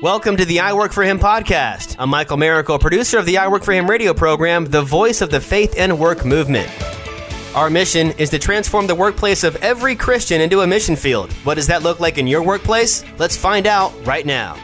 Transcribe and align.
Welcome 0.00 0.36
to 0.36 0.44
the 0.44 0.60
I 0.60 0.74
Work 0.74 0.92
for 0.92 1.02
Him 1.02 1.18
podcast. 1.18 1.96
I'm 1.98 2.10
Michael 2.10 2.36
Miracle, 2.36 2.78
producer 2.78 3.18
of 3.18 3.26
the 3.26 3.38
I 3.38 3.48
Work 3.48 3.64
for 3.64 3.72
Him 3.72 3.90
radio 3.90 4.14
program, 4.14 4.66
the 4.66 4.82
voice 4.82 5.22
of 5.22 5.30
the 5.30 5.40
faith 5.40 5.74
and 5.76 5.98
work 5.98 6.24
movement. 6.24 6.70
Our 7.54 7.70
mission 7.70 8.12
is 8.12 8.30
to 8.30 8.38
transform 8.38 8.86
the 8.86 8.94
workplace 8.94 9.42
of 9.42 9.56
every 9.56 9.96
Christian 9.96 10.40
into 10.40 10.60
a 10.60 10.66
mission 10.66 10.94
field. 10.94 11.32
What 11.44 11.54
does 11.54 11.66
that 11.68 11.82
look 11.82 12.00
like 12.00 12.18
in 12.18 12.26
your 12.26 12.42
workplace? 12.42 13.04
Let's 13.18 13.36
find 13.36 13.66
out 13.66 13.92
right 14.06 14.26
now. 14.26 14.56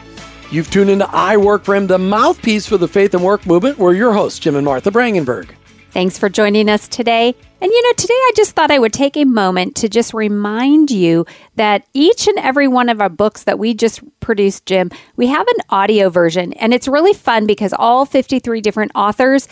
You've 0.51 0.69
tuned 0.69 0.89
into 0.89 1.09
I 1.09 1.37
Work 1.37 1.65
for 1.65 1.75
Him, 1.75 1.87
the 1.87 1.97
mouthpiece 1.97 2.65
for 2.65 2.77
the 2.77 2.87
faith 2.87 3.13
and 3.13 3.23
work 3.23 3.45
movement. 3.45 3.77
We're 3.77 3.93
your 3.93 4.13
hosts, 4.13 4.39
Jim 4.39 4.55
and 4.55 4.65
Martha 4.65 4.91
Brangenberg. 4.91 5.49
Thanks 5.91 6.17
for 6.17 6.29
joining 6.29 6.69
us 6.69 6.87
today. 6.87 7.35
And 7.59 7.69
you 7.69 7.83
know, 7.83 7.93
today 7.97 8.13
I 8.13 8.31
just 8.33 8.53
thought 8.53 8.71
I 8.71 8.79
would 8.79 8.93
take 8.93 9.17
a 9.17 9.25
moment 9.25 9.75
to 9.77 9.89
just 9.89 10.13
remind 10.13 10.89
you 10.89 11.25
that 11.55 11.85
each 11.93 12.29
and 12.29 12.39
every 12.39 12.69
one 12.69 12.87
of 12.87 13.01
our 13.01 13.09
books 13.09 13.43
that 13.43 13.59
we 13.59 13.73
just 13.73 14.01
produced, 14.21 14.65
Jim, 14.65 14.89
we 15.17 15.27
have 15.27 15.45
an 15.45 15.65
audio 15.69 16.09
version. 16.09 16.53
And 16.53 16.73
it's 16.73 16.87
really 16.87 17.13
fun 17.13 17.45
because 17.45 17.73
all 17.77 18.05
53 18.05 18.61
different 18.61 18.93
authors 18.95 19.49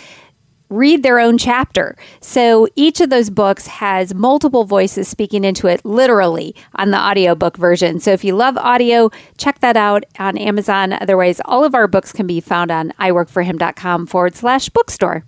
read 0.70 1.04
their 1.04 1.20
own 1.20 1.38
chapter. 1.38 1.98
So 2.22 2.70
each 2.76 3.02
of 3.02 3.10
those 3.10 3.30
books 3.30 3.68
has 3.68 4.14
multiple 4.14 4.64
voices 4.64 5.10
speaking 5.10 5.44
into 5.44 5.68
it 5.68 5.84
literally 5.84 6.56
on 6.76 6.92
the 6.92 7.00
audiobook 7.00 7.58
version. 7.58 8.00
So 8.00 8.12
if 8.12 8.24
you 8.24 8.34
love 8.36 8.56
audio, 8.56 9.10
check 9.38 9.60
that 9.60 9.76
out 9.76 10.06
on 10.20 10.38
Amazon. 10.38 10.94
Otherwise, 10.94 11.42
all 11.44 11.66
of 11.66 11.76
our 11.76 11.88
books 11.88 12.14
can 12.14 12.28
be 12.28 12.40
found 12.40 12.72
on 12.72 12.92
iworkforhim.com 13.00 14.08
forward 14.08 14.36
slash 14.36 14.70
bookstore. 14.70 15.26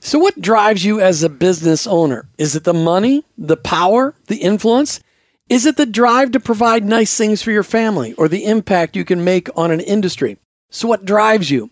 So, 0.00 0.18
what 0.18 0.40
drives 0.40 0.84
you 0.84 1.00
as 1.00 1.22
a 1.22 1.28
business 1.28 1.86
owner? 1.86 2.28
Is 2.38 2.54
it 2.54 2.64
the 2.64 2.74
money, 2.74 3.24
the 3.36 3.56
power, 3.56 4.14
the 4.26 4.36
influence? 4.36 5.00
Is 5.48 5.66
it 5.66 5.76
the 5.76 5.86
drive 5.86 6.32
to 6.32 6.40
provide 6.40 6.84
nice 6.84 7.16
things 7.16 7.42
for 7.42 7.50
your 7.50 7.62
family 7.62 8.14
or 8.14 8.28
the 8.28 8.44
impact 8.44 8.96
you 8.96 9.04
can 9.04 9.24
make 9.24 9.48
on 9.56 9.70
an 9.70 9.80
industry? 9.80 10.38
So, 10.70 10.88
what 10.88 11.04
drives 11.04 11.50
you? 11.50 11.70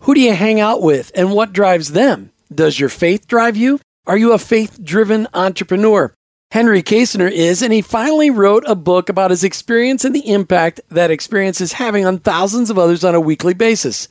Who 0.00 0.14
do 0.14 0.20
you 0.20 0.34
hang 0.34 0.60
out 0.60 0.82
with 0.82 1.12
and 1.14 1.32
what 1.32 1.52
drives 1.52 1.92
them? 1.92 2.32
Does 2.52 2.78
your 2.78 2.88
faith 2.88 3.26
drive 3.26 3.56
you? 3.56 3.80
Are 4.06 4.18
you 4.18 4.32
a 4.32 4.38
faith 4.38 4.82
driven 4.82 5.26
entrepreneur? 5.32 6.12
Henry 6.50 6.82
Kaestner 6.82 7.30
is, 7.30 7.62
and 7.62 7.72
he 7.72 7.82
finally 7.82 8.30
wrote 8.30 8.64
a 8.66 8.76
book 8.76 9.08
about 9.08 9.30
his 9.30 9.42
experience 9.42 10.04
and 10.04 10.14
the 10.14 10.28
impact 10.30 10.80
that 10.88 11.10
experience 11.10 11.60
is 11.60 11.72
having 11.72 12.06
on 12.06 12.18
thousands 12.18 12.70
of 12.70 12.78
others 12.78 13.02
on 13.02 13.14
a 13.14 13.20
weekly 13.20 13.54
basis. 13.54 14.08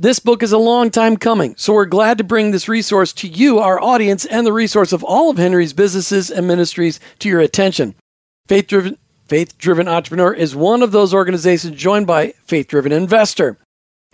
This 0.00 0.18
book 0.18 0.42
is 0.42 0.52
a 0.52 0.56
long 0.56 0.90
time 0.90 1.18
coming, 1.18 1.54
so 1.58 1.74
we're 1.74 1.84
glad 1.84 2.16
to 2.16 2.24
bring 2.24 2.52
this 2.52 2.70
resource 2.70 3.12
to 3.12 3.28
you, 3.28 3.58
our 3.58 3.78
audience, 3.78 4.24
and 4.24 4.46
the 4.46 4.52
resource 4.52 4.94
of 4.94 5.04
all 5.04 5.28
of 5.28 5.36
Henry's 5.36 5.74
businesses 5.74 6.30
and 6.30 6.48
ministries 6.48 6.98
to 7.18 7.28
your 7.28 7.40
attention. 7.40 7.94
Faith 8.48 8.66
Driven 8.66 8.96
Faith 9.26 9.58
Driven 9.58 9.88
Entrepreneur 9.88 10.32
is 10.32 10.56
one 10.56 10.82
of 10.82 10.92
those 10.92 11.12
organizations 11.12 11.76
joined 11.76 12.06
by 12.06 12.28
Faith 12.46 12.68
Driven 12.68 12.92
Investor. 12.92 13.58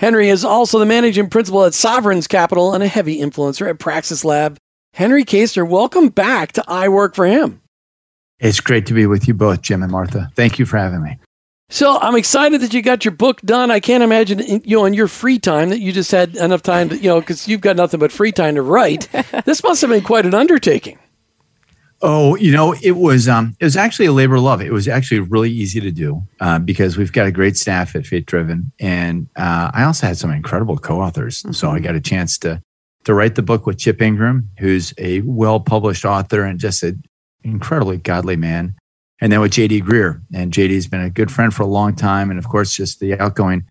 Henry 0.00 0.28
is 0.28 0.44
also 0.44 0.80
the 0.80 0.86
managing 0.86 1.30
principal 1.30 1.64
at 1.64 1.72
Sovereigns 1.72 2.26
Capital 2.26 2.74
and 2.74 2.82
a 2.82 2.88
heavy 2.88 3.20
influencer 3.20 3.70
at 3.70 3.78
Praxis 3.78 4.24
Lab. 4.24 4.58
Henry 4.94 5.24
Kaestner, 5.24 5.68
welcome 5.68 6.08
back 6.08 6.50
to 6.50 6.64
I 6.66 6.88
Work 6.88 7.14
for 7.14 7.26
Him. 7.26 7.62
It's 8.40 8.58
great 8.58 8.86
to 8.86 8.92
be 8.92 9.06
with 9.06 9.28
you 9.28 9.34
both, 9.34 9.62
Jim 9.62 9.84
and 9.84 9.92
Martha. 9.92 10.32
Thank 10.34 10.58
you 10.58 10.66
for 10.66 10.78
having 10.78 11.04
me. 11.04 11.16
So 11.68 11.98
I'm 11.98 12.14
excited 12.14 12.60
that 12.60 12.72
you 12.72 12.80
got 12.80 13.04
your 13.04 13.12
book 13.12 13.40
done. 13.42 13.72
I 13.72 13.80
can't 13.80 14.04
imagine, 14.04 14.38
you 14.64 14.76
know, 14.76 14.84
in 14.84 14.94
your 14.94 15.08
free 15.08 15.38
time 15.38 15.70
that 15.70 15.80
you 15.80 15.92
just 15.92 16.12
had 16.12 16.36
enough 16.36 16.62
time 16.62 16.90
to, 16.90 16.96
you 16.96 17.08
know, 17.08 17.20
because 17.20 17.48
you've 17.48 17.60
got 17.60 17.74
nothing 17.76 17.98
but 17.98 18.12
free 18.12 18.30
time 18.30 18.54
to 18.54 18.62
write. 18.62 19.08
this 19.44 19.64
must 19.64 19.80
have 19.80 19.90
been 19.90 20.02
quite 20.02 20.26
an 20.26 20.34
undertaking. 20.34 20.98
Oh, 22.02 22.36
you 22.36 22.52
know, 22.52 22.74
it 22.82 22.92
was 22.92 23.26
um, 23.26 23.56
it 23.58 23.64
was 23.64 23.76
actually 23.76 24.06
a 24.06 24.12
labor 24.12 24.36
of 24.36 24.42
love. 24.42 24.60
It 24.60 24.70
was 24.70 24.86
actually 24.86 25.20
really 25.20 25.50
easy 25.50 25.80
to 25.80 25.90
do 25.90 26.22
uh, 26.40 26.58
because 26.58 26.96
we've 26.96 27.12
got 27.12 27.26
a 27.26 27.32
great 27.32 27.56
staff 27.56 27.96
at 27.96 28.06
Faith 28.06 28.26
Driven, 28.26 28.70
and 28.78 29.28
uh, 29.34 29.70
I 29.72 29.84
also 29.84 30.06
had 30.06 30.18
some 30.18 30.30
incredible 30.30 30.76
co-authors. 30.76 31.42
Mm-hmm. 31.42 31.52
So 31.52 31.70
I 31.70 31.80
got 31.80 31.94
a 31.94 32.00
chance 32.00 32.36
to 32.38 32.62
to 33.04 33.14
write 33.14 33.34
the 33.34 33.42
book 33.42 33.64
with 33.66 33.78
Chip 33.78 34.02
Ingram, 34.02 34.50
who's 34.58 34.92
a 34.98 35.22
well 35.22 35.58
published 35.58 36.04
author 36.04 36.42
and 36.42 36.60
just 36.60 36.82
an 36.82 37.02
incredibly 37.42 37.96
godly 37.96 38.36
man 38.36 38.74
and 39.20 39.32
then 39.32 39.40
with 39.40 39.52
JD 39.52 39.82
Greear. 39.82 40.20
And 40.34 40.52
JD's 40.52 40.86
been 40.86 41.00
a 41.00 41.10
good 41.10 41.30
friend 41.30 41.52
for 41.52 41.62
a 41.62 41.66
long 41.66 41.94
time. 41.94 42.30
And 42.30 42.38
of 42.38 42.48
course, 42.48 42.74
just 42.74 43.00
the 43.00 43.18
outgoing 43.20 43.64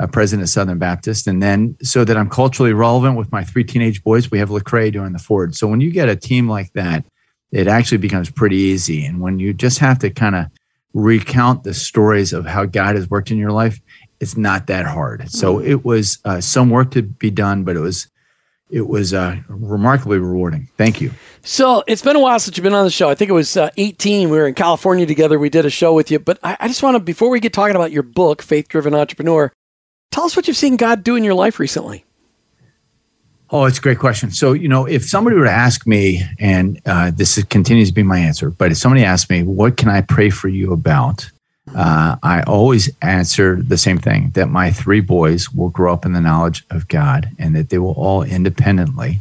uh, 0.00 0.06
president 0.06 0.44
of 0.44 0.48
Southern 0.48 0.78
Baptist. 0.78 1.26
And 1.26 1.42
then 1.42 1.76
so 1.82 2.04
that 2.04 2.16
I'm 2.16 2.30
culturally 2.30 2.72
relevant 2.72 3.16
with 3.16 3.30
my 3.32 3.44
three 3.44 3.64
teenage 3.64 4.02
boys, 4.02 4.30
we 4.30 4.38
have 4.38 4.50
Lecrae 4.50 4.92
doing 4.92 5.12
the 5.12 5.18
Ford. 5.18 5.54
So 5.54 5.66
when 5.66 5.80
you 5.80 5.90
get 5.90 6.08
a 6.08 6.16
team 6.16 6.48
like 6.48 6.72
that, 6.72 7.04
it 7.50 7.68
actually 7.68 7.98
becomes 7.98 8.30
pretty 8.30 8.56
easy. 8.56 9.04
And 9.04 9.20
when 9.20 9.38
you 9.38 9.52
just 9.52 9.78
have 9.78 9.98
to 10.00 10.10
kind 10.10 10.34
of 10.34 10.46
recount 10.94 11.64
the 11.64 11.74
stories 11.74 12.32
of 12.32 12.46
how 12.46 12.64
God 12.64 12.96
has 12.96 13.08
worked 13.10 13.30
in 13.30 13.38
your 13.38 13.52
life, 13.52 13.80
it's 14.20 14.36
not 14.36 14.68
that 14.68 14.86
hard. 14.86 15.28
So 15.30 15.56
mm. 15.56 15.66
it 15.66 15.84
was 15.84 16.18
uh, 16.24 16.40
some 16.40 16.70
work 16.70 16.92
to 16.92 17.02
be 17.02 17.30
done, 17.30 17.64
but 17.64 17.76
it 17.76 17.80
was 17.80 18.08
it 18.72 18.88
was 18.88 19.12
uh, 19.12 19.36
remarkably 19.48 20.18
rewarding. 20.18 20.66
Thank 20.78 21.00
you. 21.00 21.12
So 21.42 21.84
it's 21.86 22.00
been 22.00 22.16
a 22.16 22.20
while 22.20 22.40
since 22.40 22.56
you've 22.56 22.64
been 22.64 22.72
on 22.72 22.86
the 22.86 22.90
show. 22.90 23.10
I 23.10 23.14
think 23.14 23.28
it 23.28 23.34
was 23.34 23.54
uh, 23.56 23.70
18. 23.76 24.30
We 24.30 24.36
were 24.38 24.48
in 24.48 24.54
California 24.54 25.04
together. 25.04 25.38
We 25.38 25.50
did 25.50 25.66
a 25.66 25.70
show 25.70 25.92
with 25.92 26.10
you. 26.10 26.18
But 26.18 26.38
I, 26.42 26.56
I 26.58 26.68
just 26.68 26.82
want 26.82 26.94
to, 26.94 27.00
before 27.00 27.28
we 27.28 27.38
get 27.38 27.52
talking 27.52 27.76
about 27.76 27.92
your 27.92 28.02
book, 28.02 28.40
Faith 28.40 28.68
Driven 28.68 28.94
Entrepreneur, 28.94 29.52
tell 30.10 30.24
us 30.24 30.34
what 30.34 30.48
you've 30.48 30.56
seen 30.56 30.76
God 30.76 31.04
do 31.04 31.16
in 31.16 31.22
your 31.22 31.34
life 31.34 31.60
recently. 31.60 32.06
Oh, 33.50 33.66
it's 33.66 33.78
a 33.78 33.82
great 33.82 33.98
question. 33.98 34.30
So, 34.30 34.54
you 34.54 34.68
know, 34.68 34.86
if 34.86 35.06
somebody 35.06 35.36
were 35.36 35.44
to 35.44 35.50
ask 35.50 35.86
me, 35.86 36.22
and 36.38 36.80
uh, 36.86 37.10
this 37.14 37.42
continues 37.44 37.88
to 37.88 37.94
be 37.94 38.02
my 38.02 38.18
answer, 38.18 38.48
but 38.48 38.72
if 38.72 38.78
somebody 38.78 39.04
asked 39.04 39.28
me, 39.28 39.42
what 39.42 39.76
can 39.76 39.90
I 39.90 40.00
pray 40.00 40.30
for 40.30 40.48
you 40.48 40.72
about? 40.72 41.30
Uh, 41.74 42.16
I 42.22 42.42
always 42.42 42.90
answer 43.00 43.56
the 43.56 43.78
same 43.78 43.98
thing 43.98 44.30
that 44.34 44.48
my 44.48 44.70
three 44.70 45.00
boys 45.00 45.50
will 45.50 45.70
grow 45.70 45.92
up 45.92 46.04
in 46.04 46.12
the 46.12 46.20
knowledge 46.20 46.64
of 46.70 46.88
God 46.88 47.30
and 47.38 47.54
that 47.54 47.70
they 47.70 47.78
will 47.78 47.92
all 47.92 48.22
independently 48.22 49.20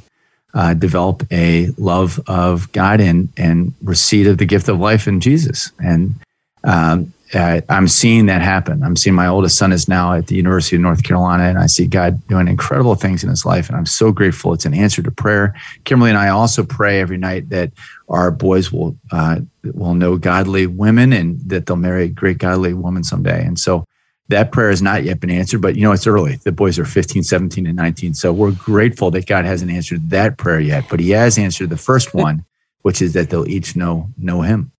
uh, 0.53 0.74
develop 0.74 1.24
a 1.31 1.68
love 1.78 2.19
of 2.28 2.72
God 2.72 3.00
and, 3.00 3.30
and 3.38 3.74
receipt 3.84 4.28
of 4.28 4.38
the 4.38 4.46
gift 4.46 4.68
of 4.68 4.80
life 4.80 5.07
in 5.07 5.22
Jesus. 5.22 5.72
And 5.80 6.16
um, 6.63 7.13
uh, 7.34 7.62
I'm 7.69 7.88
seeing 7.88 8.25
that 8.25 8.42
happen. 8.42 8.84
I'm 8.84 8.96
seeing 8.96 9.16
my 9.16 9.28
oldest 9.28 9.58
son 9.58 9.72
is 9.72 9.88
now 9.88 10.14
at 10.14 10.28
the 10.28 10.36
University 10.36 10.75
of 10.75 10.81
North 10.81 11.03
Carolina, 11.03 11.44
and 11.44 11.58
I 11.58 11.68
see 11.68 11.88
God 11.88 12.25
doing 12.28 12.47
incredible 12.47 12.96
things 12.96 13.24
in 13.24 13.30
his 13.30 13.46
life. 13.46 13.69
And 13.69 13.78
I'm 13.78 13.86
so 13.86 14.12
grateful. 14.12 14.53
It's 14.53 14.66
an 14.66 14.74
answer 14.74 15.02
to 15.02 15.12
prayer. 15.12 15.56
Kimberly 15.86 16.09
and 16.12 16.19
I 16.19 16.30
also 16.30 16.64
pray 16.64 17.00
every 17.00 17.18
night 17.18 17.50
that 17.50 17.72
our 18.09 18.31
boys 18.31 18.72
will 18.72 18.97
uh, 19.12 19.40
will 19.64 19.94
know 19.94 20.18
godly 20.18 20.68
women 20.68 21.14
and 21.14 21.40
that 21.50 21.66
they'll 21.66 21.78
marry 21.78 22.03
a 22.06 22.09
great 22.09 22.38
godly 22.38 22.74
woman 22.74 23.03
someday. 23.03 23.46
And 23.46 23.58
so 23.58 23.86
that 24.28 24.52
prayer 24.52 24.69
has 24.69 24.81
not 24.81 25.03
yet 25.03 25.19
been 25.19 25.30
answered, 25.30 25.62
but 25.62 25.75
you 25.75 25.84
know, 25.84 25.92
it's 25.92 26.08
early. 26.08 26.38
The 26.38 26.52
boys 26.52 26.80
are 26.80 26.86
15, 26.86 27.24
17, 27.24 27.68
and 27.68 27.75
19. 27.75 28.13
So 28.13 28.34
we're 28.34 28.52
grateful 28.52 29.12
that 29.12 29.28
God 29.28 29.46
hasn't 29.46 29.72
answered 29.72 30.09
that 30.09 30.38
prayer 30.38 30.59
yet, 30.59 30.86
but 30.90 31.00
he 31.00 31.12
has 31.12 31.38
answered 31.38 31.69
the 31.69 31.78
first 31.78 32.13
one, 32.13 32.46
which 32.81 33.02
is 33.02 33.13
that 33.13 33.30
they'll 33.30 33.48
each 33.48 33.75
know 33.75 34.09
know 34.18 34.42
him. 34.42 34.72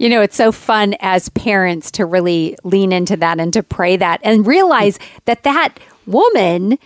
You 0.00 0.08
know, 0.08 0.22
it's 0.22 0.34
so 0.34 0.50
fun 0.50 0.96
as 1.00 1.28
parents 1.28 1.90
to 1.90 2.06
really 2.06 2.56
lean 2.64 2.90
into 2.90 3.18
that 3.18 3.38
and 3.38 3.52
to 3.52 3.62
pray 3.62 3.98
that 3.98 4.18
and 4.24 4.46
realize 4.46 4.98
that 5.26 5.42
that 5.42 5.78
woman 6.06 6.78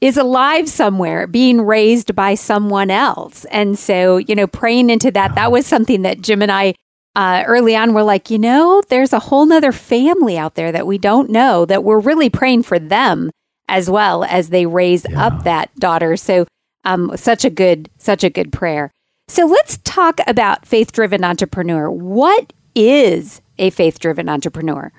is 0.00 0.16
alive 0.16 0.68
somewhere 0.68 1.28
being 1.28 1.60
raised 1.60 2.16
by 2.16 2.34
someone 2.34 2.90
else. 2.90 3.44
And 3.44 3.78
so, 3.78 4.16
you 4.16 4.34
know, 4.34 4.48
praying 4.48 4.90
into 4.90 5.12
that, 5.12 5.36
that 5.36 5.52
was 5.52 5.68
something 5.68 6.02
that 6.02 6.20
Jim 6.20 6.42
and 6.42 6.50
I 6.50 6.74
uh, 7.14 7.44
early 7.46 7.76
on 7.76 7.94
were 7.94 8.02
like, 8.02 8.28
you 8.28 8.40
know, 8.40 8.82
there's 8.88 9.12
a 9.12 9.20
whole 9.20 9.46
nother 9.46 9.70
family 9.70 10.36
out 10.36 10.56
there 10.56 10.72
that 10.72 10.84
we 10.84 10.98
don't 10.98 11.30
know 11.30 11.64
that 11.64 11.84
we're 11.84 12.00
really 12.00 12.28
praying 12.28 12.64
for 12.64 12.80
them 12.80 13.30
as 13.68 13.88
well 13.88 14.24
as 14.24 14.48
they 14.48 14.66
raise 14.66 15.06
yeah. 15.08 15.26
up 15.26 15.44
that 15.44 15.72
daughter. 15.76 16.16
So, 16.16 16.44
um, 16.84 17.16
such 17.16 17.44
a 17.44 17.50
good, 17.50 17.88
such 17.98 18.24
a 18.24 18.30
good 18.30 18.52
prayer. 18.52 18.90
So 19.28 19.44
let's 19.44 19.78
talk 19.78 20.20
about 20.26 20.66
faith 20.66 20.92
driven 20.92 21.24
entrepreneur. 21.24 21.90
What 21.90 22.52
is 22.76 23.40
a 23.58 23.70
faith 23.70 23.98
driven 23.98 24.28
entrepreneur? 24.28 24.92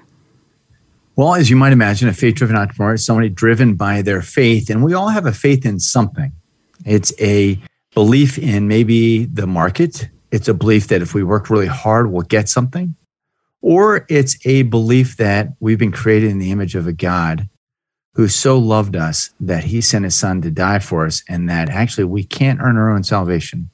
Well, 1.16 1.36
as 1.36 1.50
you 1.50 1.56
might 1.56 1.72
imagine, 1.72 2.10
a 2.10 2.14
faith 2.14 2.36
driven 2.36 2.58
entrepreneur 2.58 2.96
is 2.96 3.06
somebody 3.06 3.30
driven 3.30 3.76
by 3.76 4.02
their 4.02 4.22
faith, 4.22 4.70
and 4.70 4.84
we 4.84 4.94
all 4.94 5.08
have 5.08 5.26
a 5.26 5.32
faith 5.32 5.66
in 5.66 5.80
something. 5.80 6.34
It's 6.86 7.14
a 7.20 7.60
belief 7.96 8.38
in 8.38 8.68
maybe 8.68 9.26
the 9.26 9.48
market, 9.48 10.10
it's 10.30 10.48
a 10.48 10.54
belief 10.54 10.90
that 10.90 11.02
if 11.02 11.14
we 11.14 11.24
work 11.24 11.50
really 11.50 11.66
hard, 11.66 12.12
we'll 12.12 12.22
get 12.22 12.50
something, 12.50 12.96
or 13.62 14.06
it's 14.10 14.38
a 14.46 14.64
belief 14.64 15.18
that 15.18 15.54
we've 15.60 15.80
been 15.80 15.92
created 15.92 16.30
in 16.30 16.38
the 16.38 16.52
image 16.52 16.76
of 16.76 16.86
a 16.86 16.94
God 16.94 17.50
who 18.14 18.28
so 18.28 18.60
loved 18.60 18.96
us 18.96 19.32
that 19.40 19.64
he 19.64 19.80
sent 19.80 20.04
his 20.04 20.16
son 20.16 20.42
to 20.42 20.52
die 20.52 20.80
for 20.80 21.06
us, 21.06 21.24
and 21.30 21.50
that 21.50 21.70
actually 21.70 22.04
we 22.04 22.24
can't 22.24 22.60
earn 22.62 22.78
our 22.78 22.92
own 22.92 23.04
salvation 23.04 23.72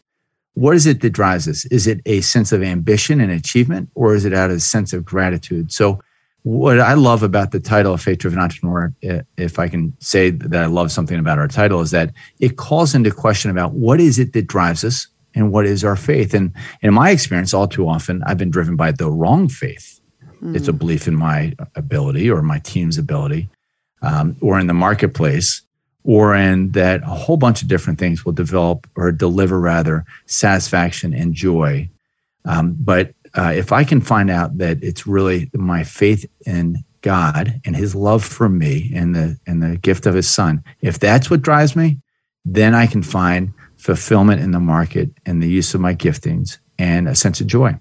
what 0.55 0.75
is 0.75 0.85
it 0.85 1.01
that 1.01 1.11
drives 1.11 1.47
us? 1.47 1.65
Is 1.65 1.87
it 1.87 2.01
a 2.05 2.21
sense 2.21 2.51
of 2.51 2.61
ambition 2.61 3.19
and 3.19 3.31
achievement, 3.31 3.89
or 3.95 4.13
is 4.13 4.25
it 4.25 4.33
out 4.33 4.51
of 4.51 4.57
a 4.57 4.59
sense 4.59 4.93
of 4.93 5.03
gratitude? 5.03 5.71
So, 5.71 6.01
what 6.43 6.79
I 6.79 6.93
love 6.93 7.23
about 7.23 7.51
the 7.51 7.59
title 7.59 7.93
of 7.93 8.01
Faith 8.01 8.19
Driven 8.19 8.37
Entrepreneur, 8.37 8.93
if 9.37 9.59
I 9.59 9.69
can 9.69 9.95
say 9.99 10.29
that 10.29 10.61
I 10.61 10.65
love 10.65 10.91
something 10.91 11.17
about 11.17 11.39
our 11.39 11.47
title, 11.47 11.79
is 11.79 11.91
that 11.91 12.11
it 12.41 12.57
calls 12.57 12.93
into 12.93 13.11
question 13.11 13.49
about 13.49 13.71
what 13.73 14.01
is 14.01 14.19
it 14.19 14.33
that 14.33 14.47
drives 14.47 14.83
us 14.83 15.07
and 15.35 15.53
what 15.53 15.65
is 15.65 15.85
our 15.85 15.95
faith. 15.95 16.33
And 16.33 16.51
in 16.81 16.93
my 16.93 17.11
experience, 17.11 17.53
all 17.53 17.67
too 17.67 17.87
often, 17.87 18.21
I've 18.25 18.37
been 18.37 18.51
driven 18.51 18.75
by 18.75 18.91
the 18.91 19.09
wrong 19.09 19.47
faith. 19.47 20.01
Mm. 20.43 20.53
It's 20.53 20.67
a 20.67 20.73
belief 20.73 21.07
in 21.07 21.15
my 21.15 21.53
ability 21.75 22.29
or 22.29 22.41
my 22.41 22.59
team's 22.59 22.97
ability, 22.97 23.49
um, 24.01 24.35
or 24.41 24.59
in 24.59 24.67
the 24.67 24.73
marketplace, 24.73 25.61
or 26.03 26.35
in 26.35 26.71
that 26.71 27.01
a 27.03 27.07
whole 27.07 27.37
bunch 27.37 27.61
of 27.61 27.67
different 27.67 27.99
things 27.99 28.25
will 28.25 28.33
develop 28.33 28.87
or 28.95 29.11
deliver 29.11 29.59
rather 29.59 30.05
satisfaction 30.25 31.13
and 31.13 31.33
joy. 31.33 31.89
Um, 32.45 32.75
but 32.79 33.13
uh, 33.35 33.53
if 33.55 33.71
I 33.71 33.83
can 33.83 34.01
find 34.01 34.29
out 34.29 34.57
that 34.57 34.83
it's 34.83 35.07
really 35.07 35.49
my 35.53 35.83
faith 35.83 36.25
in 36.45 36.83
God 37.01 37.61
and 37.65 37.75
His 37.75 37.95
love 37.95 38.23
for 38.23 38.49
me 38.49 38.91
and 38.93 39.15
the 39.15 39.37
and 39.47 39.63
the 39.63 39.77
gift 39.77 40.05
of 40.05 40.13
His 40.13 40.29
Son, 40.29 40.63
if 40.81 40.99
that's 40.99 41.29
what 41.29 41.41
drives 41.41 41.75
me, 41.75 41.99
then 42.45 42.75
I 42.75 42.87
can 42.87 43.03
find 43.03 43.53
fulfillment 43.77 44.41
in 44.41 44.51
the 44.51 44.59
market 44.59 45.09
and 45.25 45.41
the 45.41 45.49
use 45.49 45.73
of 45.73 45.81
my 45.81 45.93
giftings 45.93 46.57
and 46.77 47.07
a 47.07 47.15
sense 47.15 47.41
of 47.41 47.47
joy. 47.47 47.77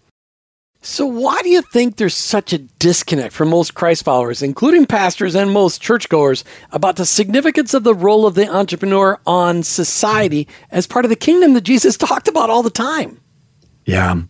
So, 0.85 1.07
why 1.07 1.41
do 1.43 1.49
you 1.49 1.63
think 1.63 1.97
there's 1.97 2.17
such 2.17 2.53
a 2.53 2.59
disconnect 2.59 3.33
from 3.33 3.51
most 3.51 3.75
Christ 3.75 4.03
followers, 4.03 4.43
including 4.43 4.85
pastors 4.85 5.37
and 5.37 5.53
most 5.53 5.81
churchgoers, 5.81 6.43
about 6.73 6.97
the 6.97 7.07
significance 7.07 7.73
of 7.73 7.85
the 7.85 7.95
role 7.95 8.27
of 8.27 8.35
the 8.35 8.53
entrepreneur 8.53 9.21
on 9.25 9.63
society 9.63 10.49
as 10.73 10.89
part 10.89 11.05
of 11.05 11.09
the 11.09 11.17
kingdom 11.17 11.55
that 11.55 11.61
Jesus 11.61 11.97
talked 11.99 12.27
about 12.27 12.51
all 12.51 12.65
the 12.65 12.71
time? 12.71 13.21
Yeah. 13.87 14.23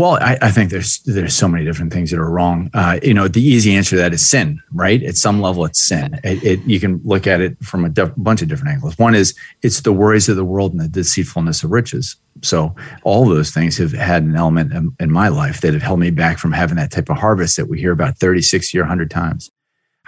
Well, 0.00 0.16
I, 0.18 0.38
I, 0.40 0.50
think 0.50 0.70
there's 0.70 1.00
there's 1.00 1.36
so 1.36 1.46
many 1.46 1.62
different 1.62 1.92
things 1.92 2.10
that 2.10 2.18
are 2.18 2.30
wrong. 2.30 2.70
Uh, 2.72 2.98
you 3.02 3.12
know, 3.12 3.28
the 3.28 3.42
easy 3.42 3.74
answer 3.74 3.90
to 3.90 3.96
that 3.96 4.14
is 4.14 4.26
sin, 4.26 4.58
right? 4.72 5.02
At 5.02 5.16
some 5.16 5.42
level, 5.42 5.66
it's 5.66 5.78
sin. 5.78 6.18
It, 6.24 6.42
it, 6.42 6.60
you 6.64 6.80
can 6.80 7.02
look 7.04 7.26
at 7.26 7.42
it 7.42 7.62
from 7.62 7.84
a 7.84 7.90
def- 7.90 8.14
bunch 8.16 8.40
of 8.40 8.48
different 8.48 8.72
angles. 8.72 8.98
One 8.98 9.14
is 9.14 9.34
it's 9.60 9.82
the 9.82 9.92
worries 9.92 10.26
of 10.30 10.36
the 10.36 10.44
world 10.44 10.72
and 10.72 10.80
the 10.80 10.88
deceitfulness 10.88 11.62
of 11.62 11.70
riches. 11.70 12.16
So 12.40 12.74
all 13.02 13.28
those 13.28 13.50
things 13.50 13.76
have 13.76 13.92
had 13.92 14.22
an 14.22 14.36
element 14.36 14.72
in, 14.72 14.96
in 14.98 15.12
my 15.12 15.28
life 15.28 15.60
that 15.60 15.74
have 15.74 15.82
held 15.82 16.00
me 16.00 16.08
back 16.08 16.38
from 16.38 16.52
having 16.52 16.76
that 16.76 16.92
type 16.92 17.10
of 17.10 17.18
harvest 17.18 17.58
that 17.58 17.68
we 17.68 17.78
hear 17.78 17.92
about 17.92 18.16
30, 18.16 18.40
60, 18.40 18.78
or 18.78 18.84
100 18.84 19.10
times. 19.10 19.50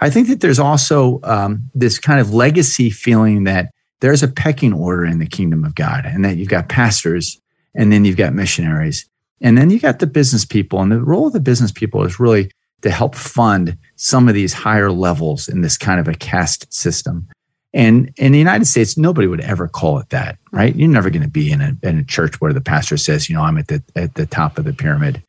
I 0.01 0.09
think 0.09 0.27
that 0.29 0.41
there's 0.41 0.57
also 0.57 1.19
um, 1.21 1.69
this 1.75 1.99
kind 1.99 2.19
of 2.19 2.33
legacy 2.33 2.89
feeling 2.89 3.43
that 3.43 3.69
there's 4.01 4.23
a 4.23 4.27
pecking 4.27 4.73
order 4.73 5.05
in 5.05 5.19
the 5.19 5.27
kingdom 5.27 5.63
of 5.63 5.75
God 5.75 6.07
and 6.07 6.25
that 6.25 6.37
you've 6.37 6.49
got 6.49 6.67
pastors 6.67 7.39
and 7.75 7.91
then 7.91 8.05
you've 8.05 8.17
got 8.17 8.33
missionaries 8.33 9.07
and 9.43 9.57
then 9.57 9.69
you 9.69 9.79
got 9.79 9.99
the 9.99 10.07
business 10.07 10.45
people, 10.45 10.81
and 10.81 10.91
the 10.91 11.01
role 11.01 11.27
of 11.27 11.33
the 11.33 11.39
business 11.39 11.71
people 11.71 12.03
is 12.03 12.19
really 12.19 12.49
to 12.81 12.89
help 12.89 13.13
fund 13.13 13.77
some 13.95 14.27
of 14.27 14.33
these 14.33 14.53
higher 14.53 14.91
levels 14.91 15.47
in 15.47 15.61
this 15.61 15.77
kind 15.77 15.99
of 15.99 16.07
a 16.07 16.15
caste 16.15 16.73
system. 16.73 17.27
And 17.73 18.11
in 18.17 18.31
the 18.31 18.37
United 18.39 18.65
States, 18.65 18.97
nobody 18.97 19.27
would 19.27 19.41
ever 19.41 19.67
call 19.67 19.99
it 19.99 20.09
that, 20.09 20.37
right? 20.51 20.75
You're 20.75 20.89
never 20.89 21.09
going 21.09 21.23
to 21.23 21.29
be 21.29 21.51
in 21.51 21.61
a, 21.61 21.75
in 21.81 21.97
a 21.97 22.03
church 22.03 22.39
where 22.39 22.53
the 22.53 22.61
pastor 22.61 22.97
says, 22.97 23.29
you 23.29 23.35
know, 23.35 23.41
I'm 23.41 23.57
at 23.57 23.67
the 23.67 23.83
at 23.95 24.15
the 24.15 24.25
top 24.25 24.57
of 24.57 24.65
the 24.65 24.73
pyramid. 24.73 25.23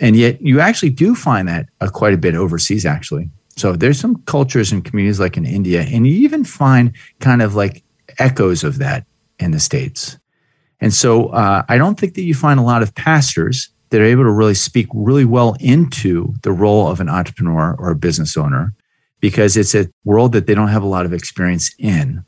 And 0.00 0.16
yet 0.16 0.40
you 0.42 0.60
actually 0.60 0.90
do 0.90 1.14
find 1.14 1.46
that 1.48 1.68
uh, 1.80 1.88
quite 1.88 2.14
a 2.14 2.18
bit 2.18 2.34
overseas, 2.34 2.84
actually. 2.84 3.30
So 3.56 3.76
there's 3.76 4.00
some 4.00 4.22
cultures 4.24 4.72
and 4.72 4.84
communities 4.84 5.20
like 5.20 5.36
in 5.36 5.46
India, 5.46 5.82
and 5.82 6.06
you 6.06 6.14
even 6.14 6.44
find 6.44 6.92
kind 7.20 7.42
of 7.42 7.54
like 7.54 7.84
echoes 8.18 8.64
of 8.64 8.78
that 8.78 9.06
in 9.38 9.52
the 9.52 9.60
States. 9.60 10.18
And 10.84 10.92
so 10.92 11.28
uh, 11.28 11.62
I 11.66 11.78
don't 11.78 11.98
think 11.98 12.12
that 12.12 12.24
you 12.24 12.34
find 12.34 12.60
a 12.60 12.62
lot 12.62 12.82
of 12.82 12.94
pastors 12.94 13.70
that 13.88 14.02
are 14.02 14.04
able 14.04 14.24
to 14.24 14.30
really 14.30 14.52
speak 14.52 14.86
really 14.92 15.24
well 15.24 15.56
into 15.58 16.34
the 16.42 16.52
role 16.52 16.88
of 16.88 17.00
an 17.00 17.08
entrepreneur 17.08 17.74
or 17.78 17.90
a 17.90 17.96
business 17.96 18.36
owner 18.36 18.74
because 19.18 19.56
it's 19.56 19.74
a 19.74 19.88
world 20.04 20.32
that 20.32 20.46
they 20.46 20.54
don't 20.54 20.68
have 20.68 20.82
a 20.82 20.86
lot 20.86 21.06
of 21.06 21.14
experience 21.14 21.74
in. 21.78 22.22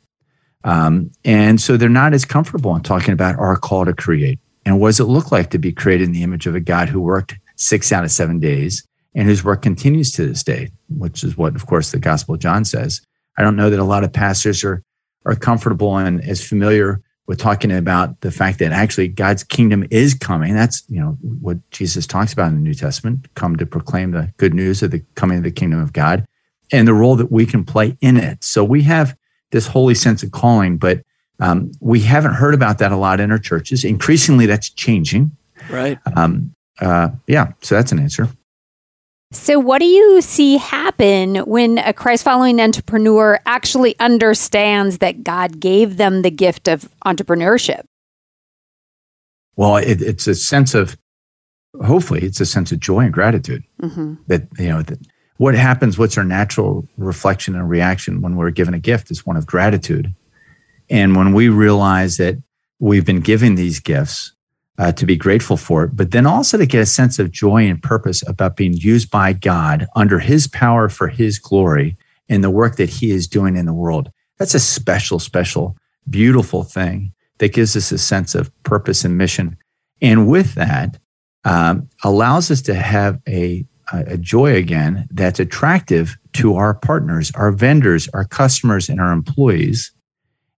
Um, 0.63 1.11
and 1.23 1.61
so 1.61 1.77
they're 1.77 1.87
not 1.87 2.15
as 2.15 2.25
comfortable 2.25 2.75
in 2.75 2.81
talking 2.81 3.13
about 3.13 3.37
our 3.37 3.57
call 3.57 3.85
to 3.85 3.93
create 3.93 4.39
and 4.65 4.79
what 4.79 4.87
does 4.87 5.01
it 5.01 5.03
look 5.03 5.31
like 5.31 5.51
to 5.51 5.59
be 5.59 5.71
created 5.71 6.07
in 6.07 6.13
the 6.13 6.23
image 6.23 6.47
of 6.47 6.55
a 6.55 6.59
God 6.59 6.89
who 6.89 6.99
worked 6.99 7.35
six 7.57 7.91
out 7.91 8.05
of 8.05 8.11
seven 8.11 8.39
days 8.39 8.83
and 9.13 9.27
whose 9.27 9.43
work 9.43 9.61
continues 9.61 10.11
to 10.13 10.25
this 10.25 10.41
day, 10.41 10.71
which 10.89 11.23
is 11.23 11.37
what, 11.37 11.55
of 11.55 11.67
course, 11.67 11.91
the 11.91 11.99
Gospel 11.99 12.33
of 12.33 12.41
John 12.41 12.65
says. 12.65 13.01
I 13.37 13.43
don't 13.43 13.55
know 13.55 13.69
that 13.69 13.79
a 13.79 13.83
lot 13.83 14.03
of 14.03 14.11
pastors 14.11 14.63
are 14.63 14.81
are 15.27 15.35
comfortable 15.35 15.95
and 15.95 16.23
as 16.23 16.43
familiar 16.43 17.03
we're 17.27 17.35
talking 17.35 17.71
about 17.71 18.21
the 18.21 18.31
fact 18.31 18.59
that 18.59 18.71
actually 18.71 19.09
God's 19.09 19.43
kingdom 19.43 19.85
is 19.91 20.13
coming. 20.13 20.53
That's 20.53 20.83
you 20.89 20.99
know 20.99 21.17
what 21.41 21.57
Jesus 21.71 22.07
talks 22.07 22.31
about 22.33 22.47
in 22.47 22.55
the 22.55 22.61
New 22.61 22.73
Testament: 22.73 23.27
come 23.35 23.57
to 23.57 23.65
proclaim 23.65 24.11
the 24.11 24.31
good 24.37 24.53
news 24.53 24.81
of 24.81 24.91
the 24.91 25.03
coming 25.15 25.37
of 25.37 25.43
the 25.43 25.51
kingdom 25.51 25.81
of 25.81 25.93
God, 25.93 26.25
and 26.71 26.87
the 26.87 26.93
role 26.93 27.17
that 27.17 27.31
we 27.31 27.45
can 27.45 27.65
play 27.65 27.97
in 28.01 28.17
it. 28.17 28.43
So 28.43 28.63
we 28.63 28.81
have 28.83 29.15
this 29.51 29.67
holy 29.67 29.95
sense 29.95 30.23
of 30.23 30.31
calling, 30.31 30.77
but 30.77 31.03
um, 31.39 31.71
we 31.81 31.99
haven't 31.99 32.33
heard 32.33 32.53
about 32.53 32.79
that 32.79 32.91
a 32.91 32.97
lot 32.97 33.19
in 33.19 33.31
our 33.31 33.37
churches. 33.37 33.83
Increasingly, 33.83 34.45
that's 34.45 34.69
changing. 34.69 35.31
Right. 35.69 35.99
Um, 36.15 36.55
uh, 36.79 37.09
yeah. 37.27 37.51
So 37.61 37.75
that's 37.75 37.91
an 37.91 37.99
answer. 37.99 38.29
So, 39.31 39.59
what 39.59 39.79
do 39.79 39.85
you 39.85 40.21
see 40.21 40.57
happen 40.57 41.37
when 41.39 41.79
a 41.79 41.91
Christ 41.91 42.23
following 42.23 42.61
entrepreneur 42.61 43.39
actually 43.45 43.99
understands 43.99 44.99
that 44.99 45.23
God 45.23 45.59
gave 45.59 45.97
them 45.97 46.21
the 46.21 46.31
gift 46.31 46.69
of 46.69 46.89
entrepreneurship? 47.05 47.83
Well, 49.57 49.77
it, 49.77 50.01
it's 50.01 50.27
a 50.27 50.35
sense 50.35 50.73
of, 50.73 50.97
hopefully, 51.83 52.21
it's 52.21 52.39
a 52.39 52.45
sense 52.45 52.71
of 52.71 52.79
joy 52.79 53.01
and 53.01 53.13
gratitude. 53.13 53.63
Mm-hmm. 53.81 54.15
That, 54.27 54.47
you 54.57 54.69
know, 54.69 54.81
that 54.83 54.99
what 55.37 55.55
happens, 55.55 55.97
what's 55.97 56.17
our 56.17 56.23
natural 56.23 56.87
reflection 56.97 57.55
and 57.55 57.69
reaction 57.69 58.21
when 58.21 58.37
we're 58.37 58.51
given 58.51 58.73
a 58.73 58.79
gift 58.79 59.11
is 59.11 59.25
one 59.25 59.35
of 59.35 59.45
gratitude. 59.45 60.13
And 60.89 61.17
when 61.17 61.33
we 61.33 61.49
realize 61.49 62.15
that 62.15 62.41
we've 62.79 63.05
been 63.05 63.19
given 63.19 63.55
these 63.55 63.81
gifts, 63.81 64.31
uh, 64.77 64.91
to 64.91 65.05
be 65.05 65.15
grateful 65.15 65.57
for 65.57 65.83
it, 65.83 65.95
but 65.95 66.11
then 66.11 66.25
also 66.25 66.57
to 66.57 66.65
get 66.65 66.81
a 66.81 66.85
sense 66.85 67.19
of 67.19 67.31
joy 67.31 67.67
and 67.67 67.81
purpose 67.81 68.27
about 68.27 68.55
being 68.55 68.73
used 68.73 69.09
by 69.09 69.33
God 69.33 69.87
under 69.95 70.19
His 70.19 70.47
power 70.47 70.87
for 70.89 71.07
His 71.07 71.39
glory 71.39 71.97
in 72.29 72.41
the 72.41 72.49
work 72.49 72.75
that 72.75 72.89
He 72.89 73.11
is 73.11 73.27
doing 73.27 73.55
in 73.55 73.65
the 73.65 73.73
world. 73.73 74.11
That's 74.37 74.53
a 74.53 74.59
special, 74.59 75.19
special, 75.19 75.75
beautiful 76.09 76.63
thing 76.63 77.13
that 77.39 77.53
gives 77.53 77.75
us 77.75 77.91
a 77.91 77.97
sense 77.97 78.35
of 78.35 78.51
purpose 78.63 79.03
and 79.03 79.17
mission. 79.17 79.57
And 80.01 80.27
with 80.27 80.53
that, 80.55 80.99
um, 81.43 81.89
allows 82.03 82.51
us 82.51 82.61
to 82.63 82.75
have 82.75 83.19
a, 83.27 83.65
a 83.91 84.17
joy 84.17 84.55
again 84.55 85.07
that's 85.11 85.39
attractive 85.39 86.17
to 86.33 86.55
our 86.55 86.73
partners, 86.73 87.31
our 87.35 87.51
vendors, 87.51 88.07
our 88.09 88.25
customers, 88.25 88.89
and 88.89 88.99
our 88.99 89.11
employees. 89.11 89.91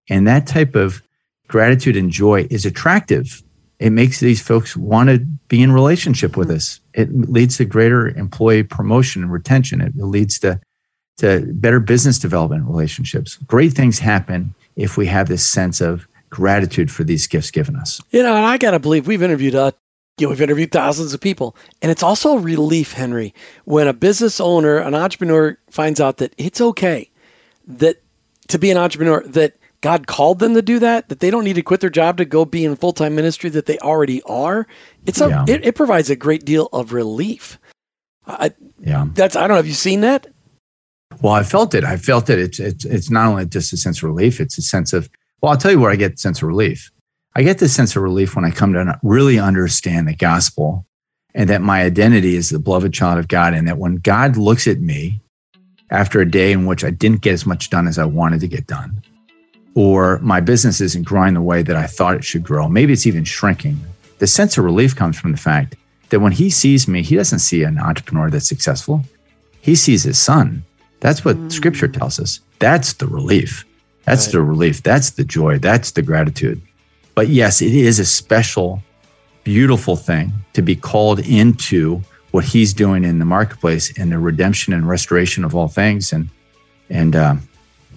And 0.10 0.28
that 0.28 0.48
type 0.48 0.76
of 0.76 1.02
gratitude 1.48 1.96
and 1.96 2.12
joy 2.12 2.48
is 2.50 2.66
attractive 2.66 3.44
it 3.80 3.92
makes 3.92 4.20
these 4.20 4.42
folks 4.42 4.76
want 4.76 5.10
to 5.10 5.20
be 5.48 5.62
in 5.62 5.72
relationship 5.72 6.36
with 6.36 6.52
us. 6.52 6.80
It 6.94 7.12
leads 7.30 7.58
to 7.58 7.66
greater 7.66 8.10
employee 8.10 8.64
promotion 8.64 9.24
and 9.24 9.32
retention. 9.32 9.80
It 9.82 9.96
leads 9.96 10.38
to, 10.40 10.60
to 11.18 11.46
better 11.54 11.80
business 11.80 12.20
development 12.20 12.66
relationships. 12.68 13.38
Great 13.48 13.74
things 13.74 14.00
happen 14.00 14.54
if 14.76 14.98
we 14.98 15.06
have 15.06 15.30
this 15.30 15.46
sense 15.46 15.80
of 15.80 16.08
gratitude 16.30 16.92
for 16.92 17.04
these 17.04 17.26
gifts 17.26 17.52
given 17.52 17.76
us. 17.78 18.02
You 18.12 18.22
know, 18.22 18.36
and 18.36 18.46
I 18.46 18.58
got 18.58 18.72
to 18.72 18.80
believe 18.80 19.08
we've 19.08 19.24
interviewed 19.24 19.56
uh, 19.56 19.72
you 20.18 20.26
know, 20.26 20.32
we've 20.32 20.42
interviewed 20.42 20.72
thousands 20.72 21.14
of 21.14 21.22
people, 21.22 21.56
and 21.82 21.90
it's 21.90 22.04
also 22.04 22.38
a 22.38 22.40
relief, 22.40 22.92
Henry, 22.92 23.34
when 23.64 23.88
a 23.88 23.94
business 23.94 24.42
owner, 24.42 24.78
an 24.78 24.94
entrepreneur 24.94 25.58
finds 25.70 26.02
out 26.02 26.18
that 26.18 26.34
it's 26.38 26.60
okay 26.60 27.10
that 27.66 28.02
to 28.50 28.60
be 28.60 28.70
an 28.70 28.78
entrepreneur 28.78 29.24
that 29.28 29.56
God 29.82 30.08
called 30.08 30.40
them 30.40 30.56
to 30.56 30.62
do 30.62 30.80
that, 30.80 31.08
that 31.10 31.20
they 31.20 31.32
don't 31.32 31.44
need 31.44 31.54
to 31.54 31.62
quit 31.62 31.80
their 31.80 31.90
job 31.90 32.18
to 32.18 32.26
go 32.26 32.44
be 32.46 32.66
in 32.66 32.76
full 32.76 32.94
time 32.94 33.16
ministry 33.16 33.50
that 33.52 33.66
they 33.66 33.78
already 33.80 34.22
are. 34.24 34.68
It's 35.06 35.22
a, 35.22 35.30
yeah. 35.30 35.46
it, 35.48 35.66
it, 35.66 35.76
provides 35.76 36.10
a 36.10 36.16
great 36.16 36.44
deal 36.44 36.68
of 36.74 36.92
relief. 36.92 37.58
I, 38.28 38.52
yeah, 38.80 39.08
that's 39.14 39.36
I 39.36 39.42
don't 39.42 39.50
know. 39.50 39.56
Have 39.56 39.68
you 39.68 39.74
seen 39.74 40.02
that? 40.02 40.28
Well, 41.22 41.34
I 41.34 41.44
felt 41.44 41.74
it. 41.74 41.84
I 41.84 41.98
felt 41.98 42.30
it. 42.30 42.40
It's 42.40 42.60
it's 42.60 42.86
it's 42.86 43.10
not 43.10 43.28
only 43.28 43.46
just 43.46 43.74
a 43.74 43.78
sense 43.78 44.00
of 44.00 44.04
relief. 44.04 44.40
It's 44.40 44.58
a 44.58 44.62
sense 44.62 44.94
of 44.94 45.10
well, 45.42 45.52
I'll 45.52 45.58
tell 45.58 45.72
you 45.72 45.80
where 45.80 45.92
I 45.92 45.96
get 45.96 46.14
the 46.14 46.18
sense 46.18 46.42
of 46.42 46.48
relief. 46.48 46.92
I 47.36 47.44
get 47.44 47.60
this 47.60 47.74
sense 47.74 47.96
of 47.96 48.04
relief 48.04 48.36
when 48.36 48.46
I 48.46 48.52
come 48.52 48.74
to 48.74 49.00
really 49.02 49.40
understand 49.40 50.08
the 50.08 50.16
gospel 50.16 50.86
and 51.34 51.50
that 51.50 51.62
my 51.62 51.82
identity 51.84 52.36
is 52.36 52.50
the 52.50 52.60
beloved 52.60 52.94
child 52.94 53.20
of 53.20 53.28
God, 53.28 53.54
and 53.54 53.68
that 53.68 53.78
when 53.78 53.96
God 53.98 54.36
looks 54.36 54.68
at 54.68 54.80
me 54.80 55.22
after 55.92 56.20
a 56.20 56.30
day 56.30 56.52
in 56.52 56.66
which 56.66 56.84
I 56.84 56.90
didn't 56.90 57.22
get 57.22 57.34
as 57.34 57.46
much 57.46 57.70
done 57.70 57.88
as 57.88 57.98
I 57.98 58.06
wanted 58.06 58.42
to 58.42 58.48
get 58.48 58.68
done 58.68 59.02
or 59.80 60.20
my 60.20 60.42
business 60.42 60.82
isn't 60.82 61.06
growing 61.06 61.34
the 61.34 61.42
way 61.42 61.62
that 61.62 61.78
I 61.78 61.88
thought 61.88 62.18
it 62.18 62.26
should 62.26 62.44
grow. 62.44 62.68
Maybe 62.68 62.92
it's 62.92 63.08
even 63.08 63.24
shrinking. 63.24 63.80
The 64.18 64.28
sense 64.28 64.58
of 64.58 64.66
relief 64.66 64.94
comes 64.94 65.18
from 65.18 65.32
the 65.32 65.38
fact 65.38 65.78
that 66.10 66.20
when 66.20 66.34
he 66.34 66.50
sees 66.50 66.86
me, 66.86 67.02
he 67.02 67.16
doesn't 67.16 67.40
see 67.40 67.64
an 67.64 67.80
entrepreneur 67.80 68.30
that's 68.30 68.50
successful. 68.50 69.06
He 69.62 69.76
sees 69.76 70.04
his 70.04 70.20
son. 70.20 70.66
That's 71.00 71.24
what 71.24 71.38
mm. 71.38 71.50
scripture 71.50 71.88
tells 71.88 72.20
us. 72.20 72.42
That's 72.60 72.92
the 72.92 73.08
relief. 73.08 73.64
That's 74.04 74.28
right. 74.28 74.34
the 74.34 74.42
relief. 74.42 74.84
That's 74.84 75.12
the 75.12 75.24
joy. 75.24 75.60
That's 75.60 75.92
the 75.92 76.02
gratitude. 76.02 76.62
But 77.16 77.30
yes, 77.30 77.62
it 77.62 77.74
is 77.74 78.00
a 78.00 78.06
special, 78.06 78.84
beautiful 79.46 79.96
thing 79.96 80.34
to 80.56 80.62
be 80.62 80.76
called 80.76 81.20
into 81.20 82.02
what 82.32 82.44
he's 82.44 82.74
doing 82.74 83.06
in 83.06 83.20
the 83.20 83.26
marketplace 83.26 83.98
and 83.98 84.12
the 84.12 84.20
redemption 84.20 84.74
and 84.74 84.90
restoration 84.90 85.46
of 85.46 85.56
all 85.56 85.70
things. 85.70 86.12
And, 86.12 86.28
and, 86.90 87.16
um, 87.16 87.49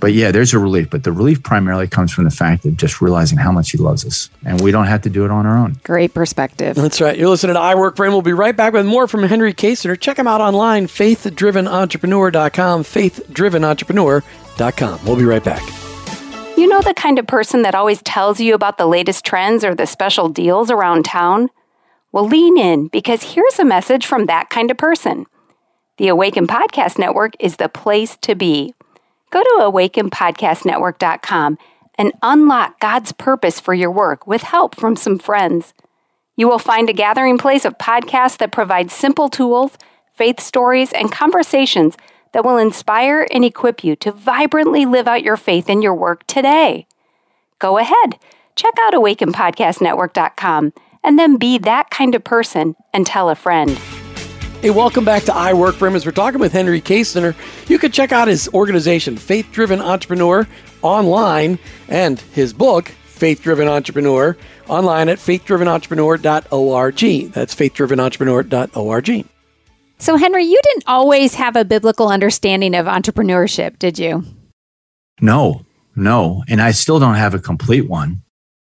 but 0.03 0.13
yeah, 0.13 0.31
there's 0.33 0.53
a 0.53 0.59
relief. 0.59 0.91
But 0.91 1.05
the 1.05 1.13
relief 1.13 1.45
primarily 1.45 1.87
comes 1.87 2.13
from 2.13 2.25
the 2.25 2.31
fact 2.31 2.67
of 2.67 2.77
just 2.77 3.01
realizing 3.01 3.39
how 3.39 3.53
much 3.53 3.71
He 3.71 3.79
loves 3.79 4.05
us, 4.05 4.29
and 4.45 4.61
we 4.61 4.73
don't 4.73 4.87
have 4.87 5.03
to 5.03 5.09
do 5.09 5.25
it 5.25 5.31
on 5.31 5.47
our 5.47 5.57
own. 5.57 5.79
Great 5.85 6.13
perspective. 6.13 6.75
That's 6.75 7.01
right. 7.01 7.17
You're 7.17 7.29
listening 7.29 7.55
to 7.55 7.61
I 7.61 7.77
Work 7.77 7.95
for 7.95 8.05
Him. 8.05 8.13
We'll 8.13 8.23
be 8.23 8.33
right 8.33 8.57
back 8.57 8.73
with 8.73 8.85
more 8.85 9.07
from 9.07 9.23
Henry 9.23 9.55
Kaestner. 9.55 9.97
Check 9.99 10.19
him 10.19 10.27
out 10.27 10.41
online, 10.41 10.89
faithdrivenentrepreneur.com, 10.89 12.83
faithdrivenentrepreneur.com. 12.83 15.07
We'll 15.07 15.17
be 15.17 15.25
right 15.25 15.45
back. 15.45 15.63
You 16.59 16.67
know 16.67 16.81
the 16.81 16.95
kind 16.95 17.21
of 17.21 17.29
person 17.29 17.63
that 17.63 17.77
always 17.77 18.03
tells 18.03 18.41
you 18.41 18.55
about 18.55 18.79
the 18.79 18.87
latest 18.87 19.25
trends 19.25 19.65
or 19.65 19.77
the 19.77 19.87
special 19.87 20.29
deals 20.29 20.69
around 20.69 21.05
town? 21.05 21.49
Well, 22.11 22.27
lean 22.27 22.59
in 22.59 22.89
because 22.89 23.23
here's 23.23 23.61
a 23.61 23.65
message 23.65 24.05
from 24.05 24.27
that 24.27 24.51
kind 24.51 24.73
of 24.73 24.77
person. 24.77 25.27
The 25.99 26.09
Awaken 26.09 26.49
Podcast 26.49 26.99
Network 26.99 27.35
is 27.39 27.59
the 27.59 27.69
place 27.69 28.17
to 28.23 28.35
be. 28.35 28.75
Go 29.33 29.43
to 29.43 29.59
awakenpodcastnetwork.com 29.63 31.59
and 31.97 32.13
unlock 32.23 32.79
God's 32.81 33.13
purpose 33.13 33.59
for 33.59 33.73
your 33.73 33.91
work 33.91 34.27
with 34.27 34.43
help 34.43 34.77
from 34.77 34.95
some 34.95 35.19
friends. 35.19 35.73
You 36.37 36.49
will 36.49 36.59
find 36.59 36.91
a 36.91 36.95
gathering 36.95 37.39
place 37.39 37.65
of 37.65 37.79
podcasts 37.79 38.37
that 38.39 38.53
provide 38.53 38.91
simple 38.91 39.31
tools, 39.31 39.79
faith 40.15 40.39
stories, 40.39 40.93
and 40.93 41.11
conversations 41.11 41.97
that 42.33 42.45
will 42.45 42.59
inspire 42.59 43.27
and 43.33 43.45
equip 43.45 43.83
you 43.83 43.97
to 43.97 44.13
vibrantly 44.13 44.85
live 44.85 45.09
out 45.09 45.23
your 45.23 45.39
faith 45.39 45.71
in 45.71 45.81
your 45.81 45.95
work 45.95 46.27
today. 46.27 46.87
Go 47.59 47.79
ahead, 47.79 48.19
check 48.55 48.75
out 48.83 48.93
awakenpodcastnetwork.com 48.93 50.75
and 51.03 51.19
then 51.19 51.37
be 51.39 51.57
that 51.59 51.91
kind 51.91 52.15
of 52.15 52.23
person 52.23 52.77
and 52.93 53.07
tell 53.07 53.31
a 53.31 53.35
friend. 53.35 53.81
Hey, 54.63 54.71
welcome 54.71 55.05
back 55.05 55.25
to 55.25 55.35
I 55.35 55.53
Work 55.55 55.75
for 55.75 55.89
Him. 55.89 55.97
As 55.97 56.07
we're 56.07 56.13
talking 56.13 56.39
with 56.39 56.53
Henry 56.53 56.81
Kaestner, 56.81 57.35
you 57.69 57.81
can 57.81 57.91
check 57.91 58.13
out 58.13 58.29
his 58.29 58.49
organization, 58.55 59.17
Faith 59.17 59.49
Driven 59.51 59.81
Entrepreneur, 59.81 60.47
online 60.83 61.59
and 61.89 62.21
his 62.21 62.53
book, 62.53 62.87
Faith 63.07 63.43
Driven 63.43 63.67
Entrepreneur, 63.67 64.37
online 64.69 65.09
at 65.09 65.19
faithdrivenentrepreneur.org. 65.19 67.33
That's 67.33 67.57
faithdrivenentrepreneur.org. 67.57 69.27
So, 69.99 70.17
Henry, 70.17 70.45
you 70.45 70.61
didn't 70.63 70.85
always 70.87 71.35
have 71.35 71.57
a 71.57 71.65
biblical 71.65 72.07
understanding 72.07 72.77
of 72.77 72.87
entrepreneurship, 72.87 73.81
did 73.81 73.99
you? 73.99 74.23
No, 75.21 75.67
no. 75.97 76.45
And 76.49 76.63
I 76.63 76.71
still 76.71 77.01
don't 77.01 77.17
have 77.17 77.35
a 77.35 77.41
complete 77.41 77.89
one, 77.89 78.23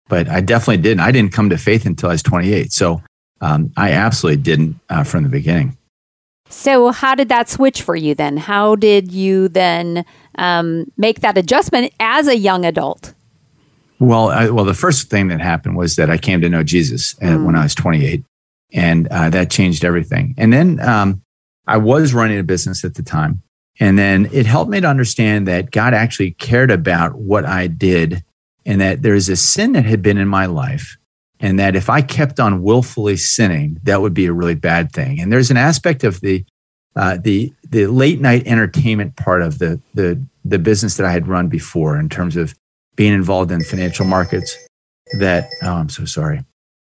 but 0.07 0.27
I 0.29 0.41
definitely 0.41 0.81
didn't. 0.81 1.01
I 1.01 1.11
didn't 1.11 1.33
come 1.33 1.51
to 1.51 1.59
faith 1.59 1.85
until 1.85 2.09
I 2.09 2.13
was 2.13 2.23
28. 2.23 2.73
So 2.73 3.03
um, 3.45 3.71
I 3.77 3.91
absolutely 3.91 4.41
didn't 4.41 4.79
uh, 4.89 5.03
from 5.03 5.23
the 5.23 5.29
beginning. 5.29 5.77
So, 6.49 6.91
how 6.91 7.15
did 7.15 7.29
that 7.29 7.49
switch 7.49 7.81
for 7.81 7.95
you 7.95 8.15
then? 8.15 8.37
How 8.37 8.75
did 8.75 9.11
you 9.11 9.47
then 9.49 10.05
um, 10.37 10.91
make 10.97 11.19
that 11.21 11.37
adjustment 11.37 11.93
as 11.99 12.27
a 12.27 12.37
young 12.37 12.65
adult? 12.65 13.13
Well, 13.99 14.29
I, 14.29 14.49
well, 14.49 14.65
the 14.65 14.73
first 14.73 15.09
thing 15.09 15.27
that 15.29 15.41
happened 15.41 15.77
was 15.77 15.95
that 15.95 16.09
I 16.09 16.17
came 16.17 16.41
to 16.41 16.49
know 16.49 16.63
Jesus 16.63 17.15
uh, 17.21 17.25
mm. 17.27 17.45
when 17.45 17.55
I 17.55 17.63
was 17.63 17.75
28, 17.75 18.23
and 18.73 19.07
uh, 19.07 19.29
that 19.29 19.49
changed 19.49 19.85
everything. 19.85 20.33
And 20.37 20.51
then 20.51 20.79
um, 20.81 21.21
I 21.67 21.77
was 21.77 22.13
running 22.13 22.39
a 22.39 22.43
business 22.43 22.83
at 22.83 22.95
the 22.95 23.03
time, 23.03 23.41
and 23.79 23.97
then 23.97 24.27
it 24.31 24.45
helped 24.45 24.71
me 24.71 24.81
to 24.81 24.87
understand 24.87 25.47
that 25.47 25.71
God 25.71 25.93
actually 25.93 26.31
cared 26.31 26.71
about 26.71 27.15
what 27.15 27.45
I 27.45 27.67
did, 27.67 28.23
and 28.65 28.81
that 28.81 29.01
there 29.01 29.15
is 29.15 29.29
a 29.29 29.35
sin 29.35 29.73
that 29.73 29.85
had 29.85 30.01
been 30.01 30.17
in 30.17 30.27
my 30.27 30.45
life 30.47 30.97
and 31.45 31.59
that 31.59 31.75
if 31.75 31.91
I 31.91 32.01
kept 32.01 32.39
on 32.39 32.63
willfully 32.63 33.17
sinning, 33.17 33.77
that 33.83 34.01
would 34.01 34.15
be 34.15 34.25
a 34.25 34.33
really 34.33 34.55
bad 34.55 34.91
thing. 34.91 35.19
And 35.19 35.31
there's 35.31 35.51
an 35.51 35.57
aspect 35.57 36.03
of 36.03 36.19
the 36.21 36.43
uh, 36.95 37.17
the 37.21 37.53
the 37.69 37.85
late 37.85 38.19
night 38.19 38.47
entertainment 38.47 39.15
part 39.15 39.43
of 39.43 39.59
the 39.59 39.79
the 39.93 40.19
the 40.43 40.57
business 40.57 40.97
that 40.97 41.05
I 41.05 41.11
had 41.11 41.27
run 41.27 41.47
before 41.47 41.99
in 41.99 42.09
terms 42.09 42.35
of 42.35 42.55
being 42.95 43.13
involved 43.13 43.51
in 43.51 43.61
financial 43.61 44.07
markets. 44.07 44.57
That 45.19 45.47
oh, 45.61 45.73
I'm 45.73 45.89
so 45.89 46.05
sorry. 46.05 46.43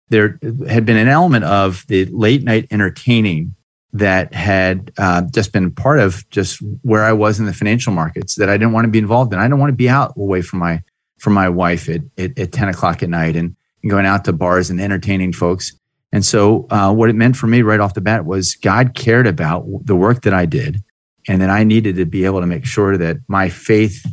There 0.09 0.41
had 0.67 0.85
been 0.85 0.97
an 0.97 1.07
element 1.07 1.45
of 1.45 1.85
the 1.87 2.07
late 2.07 2.43
night 2.43 2.67
entertaining 2.73 3.55
that 3.93 4.35
had 4.35 4.91
uh, 4.99 5.23
just 5.33 5.53
been 5.53 5.71
part 5.71 6.01
of 6.01 6.29
just 6.31 6.61
where 6.83 7.05
I 7.05 7.13
was 7.13 7.39
in 7.39 7.47
the 7.47 7.53
financial 7.53 7.93
markets 7.93 8.35
that 8.35 8.51
I 8.51 8.57
didn't 8.57 8.73
want 8.73 8.87
to 8.87 8.91
be 8.91 8.99
involved 8.99 9.33
in. 9.33 9.39
I 9.39 9.45
didn't 9.45 9.61
want 9.61 9.71
to 9.71 9.77
be 9.77 9.89
out 9.89 10.15
away 10.17 10.43
from 10.43 10.59
my 10.59 10.83
from 11.21 11.35
my 11.35 11.49
wife 11.49 11.89
at, 11.89 12.01
at, 12.17 12.37
at 12.37 12.53
10 12.53 12.69
o'clock 12.71 13.05
at 13.05 13.09
night 13.09 13.37
and 13.37 13.55
going 13.87 14.07
out 14.07 14.25
to 14.25 14.33
bars 14.33 14.71
and 14.71 14.81
entertaining 14.81 15.33
folks. 15.33 15.73
And 16.13 16.25
so, 16.25 16.67
uh, 16.71 16.93
what 16.93 17.11
it 17.11 17.17
meant 17.17 17.37
for 17.37 17.47
me 17.47 17.63
right 17.63 17.81
off 17.81 17.95
the 17.95 18.01
bat 18.01 18.25
was 18.25 18.55
God 18.55 18.95
cared 18.95 19.27
about 19.27 19.67
the 19.85 19.97
work 19.97 20.23
that 20.23 20.33
I 20.33 20.47
did, 20.47 20.83
and 21.29 21.43
that 21.43 21.51
I 21.51 21.65
needed 21.65 21.97
to 21.97 22.07
be 22.07 22.25
able 22.25 22.41
to 22.41 22.47
make 22.47 22.65
sure 22.65 22.97
that 22.97 23.19
my 23.29 23.49
faith 23.51 24.07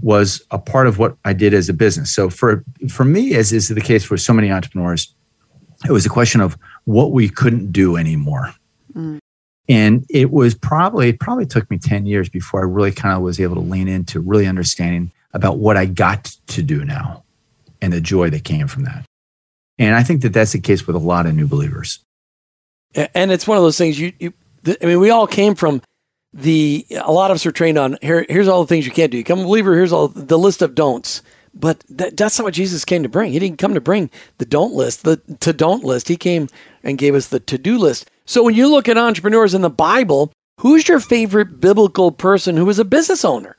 was 0.00 0.42
a 0.50 0.58
part 0.58 0.86
of 0.86 0.98
what 0.98 1.16
I 1.24 1.32
did 1.32 1.52
as 1.52 1.68
a 1.68 1.72
business. 1.72 2.14
So, 2.14 2.30
for 2.30 2.64
for 2.88 3.04
me, 3.04 3.34
as 3.34 3.52
is 3.52 3.68
the 3.68 3.80
case 3.80 4.04
for 4.04 4.16
so 4.16 4.32
many 4.32 4.52
entrepreneurs, 4.52 5.12
it 5.88 5.92
was 5.92 6.06
a 6.06 6.10
question 6.10 6.40
of 6.40 6.56
what 6.84 7.10
we 7.10 7.28
couldn't 7.28 7.72
do 7.72 7.96
anymore. 7.96 8.54
Mm. 8.94 9.18
And 9.68 10.06
it 10.08 10.30
was 10.30 10.54
probably 10.54 11.12
probably 11.12 11.46
took 11.46 11.68
me 11.68 11.78
ten 11.78 12.06
years 12.06 12.28
before 12.28 12.60
I 12.60 12.64
really 12.64 12.92
kind 12.92 13.16
of 13.16 13.22
was 13.22 13.40
able 13.40 13.56
to 13.56 13.60
lean 13.60 13.88
into 13.88 14.20
really 14.20 14.46
understanding 14.46 15.10
about 15.32 15.58
what 15.58 15.76
I 15.76 15.86
got 15.86 16.24
to 16.48 16.62
do 16.62 16.84
now, 16.84 17.24
and 17.82 17.92
the 17.92 18.00
joy 18.00 18.30
that 18.30 18.44
came 18.44 18.68
from 18.68 18.84
that. 18.84 19.04
And 19.80 19.94
I 19.94 20.02
think 20.02 20.20
that 20.22 20.34
that's 20.34 20.52
the 20.52 20.60
case 20.60 20.86
with 20.86 20.94
a 20.94 21.00
lot 21.00 21.24
of 21.24 21.34
new 21.34 21.46
believers. 21.46 22.00
And 22.94 23.32
it's 23.32 23.48
one 23.48 23.56
of 23.56 23.64
those 23.64 23.78
things 23.78 23.98
you, 23.98 24.12
you 24.20 24.34
I 24.66 24.84
mean, 24.84 25.00
we 25.00 25.08
all 25.08 25.26
came 25.26 25.54
from 25.54 25.80
the, 26.34 26.86
a 26.90 27.10
lot 27.10 27.30
of 27.30 27.36
us 27.36 27.46
are 27.46 27.50
trained 27.50 27.78
on 27.78 27.96
here, 28.02 28.26
here's 28.28 28.46
all 28.46 28.62
the 28.62 28.66
things 28.66 28.84
you 28.84 28.92
can't 28.92 29.10
do. 29.10 29.16
You 29.16 29.24
come 29.24 29.40
a 29.40 29.44
believer, 29.44 29.74
here's 29.74 29.92
all 29.92 30.08
the 30.08 30.38
list 30.38 30.60
of 30.60 30.74
don'ts. 30.74 31.22
But 31.54 31.82
that, 31.88 32.16
that's 32.16 32.38
not 32.38 32.44
what 32.44 32.54
Jesus 32.54 32.84
came 32.84 33.02
to 33.02 33.08
bring. 33.08 33.32
He 33.32 33.38
didn't 33.38 33.58
come 33.58 33.72
to 33.72 33.80
bring 33.80 34.10
the 34.36 34.44
don't 34.44 34.74
list, 34.74 35.02
the 35.02 35.16
to 35.40 35.52
don't 35.52 35.82
list. 35.82 36.08
He 36.08 36.16
came 36.16 36.48
and 36.84 36.98
gave 36.98 37.14
us 37.14 37.28
the 37.28 37.40
to 37.40 37.56
do 37.56 37.78
list. 37.78 38.08
So 38.26 38.44
when 38.44 38.54
you 38.54 38.68
look 38.68 38.88
at 38.88 38.98
entrepreneurs 38.98 39.54
in 39.54 39.62
the 39.62 39.70
Bible, 39.70 40.30
who's 40.60 40.86
your 40.86 41.00
favorite 41.00 41.58
biblical 41.58 42.12
person 42.12 42.56
who 42.56 42.66
was 42.66 42.78
a 42.78 42.84
business 42.84 43.24
owner? 43.24 43.56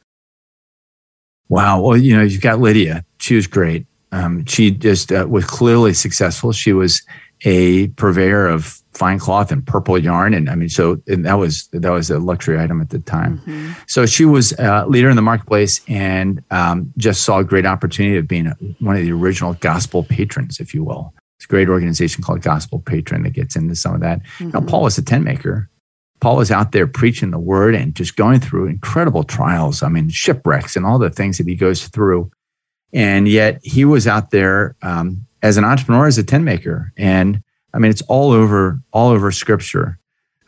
Wow. 1.50 1.82
Well, 1.82 1.98
you 1.98 2.16
know, 2.16 2.24
you've 2.24 2.42
got 2.42 2.60
Lydia. 2.60 3.04
She 3.18 3.36
was 3.36 3.48
great. 3.48 3.88
Um, 4.12 4.46
she 4.46 4.72
just 4.72 5.12
uh, 5.12 5.26
was 5.30 5.46
clearly 5.46 5.94
successful. 5.94 6.52
She 6.52 6.74
was 6.74 7.02
a 7.44 7.88
purveyor 7.90 8.48
of 8.48 8.82
fine 8.94 9.18
cloth 9.18 9.52
and 9.52 9.66
purple 9.66 9.98
yarn, 9.98 10.34
and 10.34 10.50
I 10.50 10.56
mean, 10.56 10.70
so 10.70 11.02
and 11.08 11.26
that 11.26 11.36
was 11.36 11.68
that 11.72 11.92
was 11.92 12.12
a 12.12 12.20
luxury 12.20 12.60
item 12.60 12.82
at 12.82 12.90
the 12.90 13.00
time. 13.00 13.40
Mm-hmm. 13.40 13.72
So 13.88 14.06
she 14.06 14.26
was 14.26 14.54
a 14.60 14.86
leader 14.88 15.10
in 15.10 15.16
the 15.16 15.22
marketplace, 15.22 15.82
and 15.88 16.44
um, 16.52 16.94
just 16.98 17.24
saw 17.24 17.40
a 17.40 17.44
great 17.44 17.66
opportunity 17.66 18.18
of 18.18 18.28
being 18.28 18.48
one 18.80 18.96
of 18.96 19.02
the 19.02 19.12
original 19.12 19.54
gospel 19.56 20.04
patrons, 20.04 20.60
if 20.60 20.74
you 20.74 20.84
will. 20.84 21.14
It's 21.38 21.46
a 21.46 21.48
great 21.48 21.70
organization 21.70 22.24
called 22.24 22.44
Gospel 22.44 22.80
Patron 22.80 23.24
that 23.24 23.32
gets 23.32 23.56
into 23.56 23.76
some 23.76 23.96
of 23.96 24.02
that. 24.02 24.22
Mm-hmm. 24.38 24.52
Now, 24.52 24.62
Paul 24.62 24.84
was 24.84 24.98
a 25.00 25.02
tent 25.02 25.24
maker. 25.24 25.70
Paul 26.20 26.36
was 26.36 26.52
out 26.52 26.72
there 26.72 26.86
preaching 26.86 27.32
the 27.32 27.40
word 27.40 27.74
and 27.74 27.96
just 27.96 28.16
going 28.16 28.40
through 28.40 28.68
incredible 28.68 29.24
trials. 29.24 29.82
I 29.82 29.90
mean, 29.90 30.10
shipwrecks 30.10 30.76
and 30.76 30.86
all 30.86 31.00
the 31.00 31.10
things 31.10 31.40
that 31.40 31.48
he 31.48 31.56
goes 31.56 31.88
through 31.88 32.30
and 32.94 33.28
yet 33.28 33.60
he 33.64 33.86
was 33.86 34.08
out 34.08 34.32
there 34.32 34.76
um, 34.82 35.26
as 35.42 35.58
an 35.58 35.64
entrepreneur, 35.64 36.08
as 36.08 36.18
a 36.18 36.24
tent 36.24 36.44
maker. 36.44 36.92
And 36.98 37.42
I 37.74 37.80
mean, 37.80 37.92
it's 37.92 38.02
all 38.04 38.32
over, 38.32 38.82
all 38.92 39.10
over 39.12 39.32
scripture. 39.32 39.98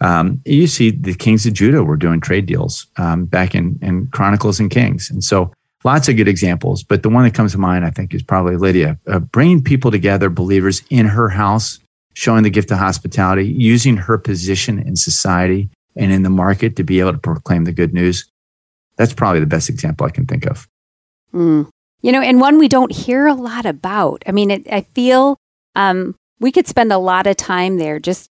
Um, 0.02 0.42
you 0.46 0.68
see 0.68 0.92
the 0.92 1.14
kings 1.14 1.46
of 1.46 1.54
Judah 1.54 1.84
were 1.84 1.96
doing 1.96 2.20
trade 2.20 2.46
deals 2.46 2.88
um, 2.98 3.26
back 3.26 3.56
in, 3.56 3.80
in 3.82 4.08
Chronicles 4.08 4.60
and 4.60 4.70
Kings. 4.70 5.10
And 5.10 5.24
so 5.24 5.54
lots 5.86 6.10
of 6.10 6.18
good 6.18 6.28
examples. 6.28 6.84
But 6.84 7.04
the 7.04 7.10
one 7.10 7.24
that 7.24 7.34
comes 7.34 7.54
to 7.54 7.58
mind, 7.58 7.86
I 7.86 7.90
think, 7.90 8.14
is 8.14 8.24
probably 8.24 8.58
Lydia, 8.58 9.00
uh, 9.08 9.20
bringing 9.20 9.64
people 9.64 9.92
together, 9.92 10.30
believers 10.30 10.82
in 10.90 11.06
her 11.06 11.30
house, 11.30 11.80
showing 12.16 12.44
the 12.44 12.50
gift 12.50 12.72
of 12.72 12.78
hospitality, 12.78 13.46
using 13.46 13.98
her 13.98 14.18
position 14.18 14.80
in 14.80 14.96
society 14.96 15.70
and 15.96 16.12
in 16.12 16.24
the 16.24 16.30
market 16.30 16.76
to 16.76 16.84
be 16.84 17.00
able 17.00 17.14
to 17.14 17.18
proclaim 17.18 17.64
the 17.64 17.72
good 17.72 17.94
news. 17.94 18.30
That's 18.98 19.14
probably 19.14 19.40
the 19.40 19.46
best 19.46 19.70
example 19.70 20.06
I 20.06 20.12
can 20.12 20.26
think 20.26 20.46
of. 20.46 20.68
Mm. 21.34 21.70
You 22.04 22.12
know, 22.12 22.22
and 22.22 22.40
one 22.40 22.60
we 22.60 22.68
don't 22.68 22.92
hear 22.92 23.26
a 23.26 23.34
lot 23.34 23.66
about. 23.66 24.24
I 24.28 24.32
mean, 24.32 24.52
it, 24.52 24.68
I 24.72 24.82
feel 24.82 25.38
um, 25.76 26.16
we 26.40 26.52
could 26.52 26.68
spend 26.68 26.92
a 26.92 26.98
lot 26.98 27.26
of 27.26 27.38
time 27.38 27.78
there 27.78 28.00
just 28.00 28.30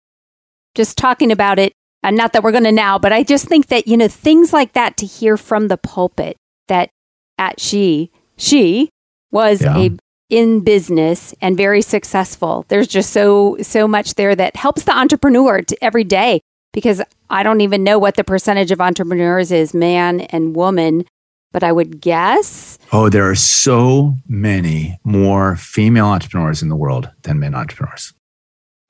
just 0.75 0.97
talking 0.97 1.31
about 1.31 1.57
it. 1.57 1.73
Uh, 2.03 2.11
not 2.11 2.33
that 2.33 2.43
we're 2.43 2.51
going 2.51 2.63
to 2.63 2.71
now, 2.71 2.97
but 2.99 3.13
I 3.13 3.23
just 3.23 3.47
think 3.47 3.67
that 3.67 3.87
you 3.87 3.97
know 3.97 4.07
things 4.07 4.53
like 4.53 4.73
that 4.73 4.97
to 4.97 5.05
hear 5.05 5.37
from 5.37 5.67
the 5.67 5.77
pulpit 5.77 6.37
that 6.67 6.89
at 7.37 7.59
she 7.59 8.11
she 8.37 8.89
was 9.31 9.61
yeah. 9.61 9.77
a 9.77 9.91
in 10.29 10.61
business 10.61 11.35
and 11.41 11.57
very 11.57 11.81
successful. 11.81 12.65
There's 12.69 12.87
just 12.87 13.11
so 13.11 13.57
so 13.61 13.87
much 13.87 14.15
there 14.15 14.35
that 14.35 14.55
helps 14.55 14.83
the 14.83 14.97
entrepreneur 14.97 15.61
to, 15.61 15.83
every 15.83 16.03
day 16.03 16.41
because 16.73 17.01
I 17.29 17.43
don't 17.43 17.61
even 17.61 17.83
know 17.83 17.99
what 17.99 18.15
the 18.15 18.23
percentage 18.23 18.71
of 18.71 18.81
entrepreneurs 18.81 19.51
is 19.51 19.73
man 19.73 20.21
and 20.21 20.55
woman 20.55 21.05
but 21.51 21.63
I 21.63 21.71
would 21.71 22.01
guess. 22.01 22.77
Oh, 22.91 23.09
there 23.09 23.29
are 23.29 23.35
so 23.35 24.15
many 24.27 24.99
more 25.03 25.55
female 25.55 26.07
entrepreneurs 26.07 26.61
in 26.61 26.69
the 26.69 26.75
world 26.75 27.09
than 27.23 27.39
men 27.39 27.55
entrepreneurs. 27.55 28.13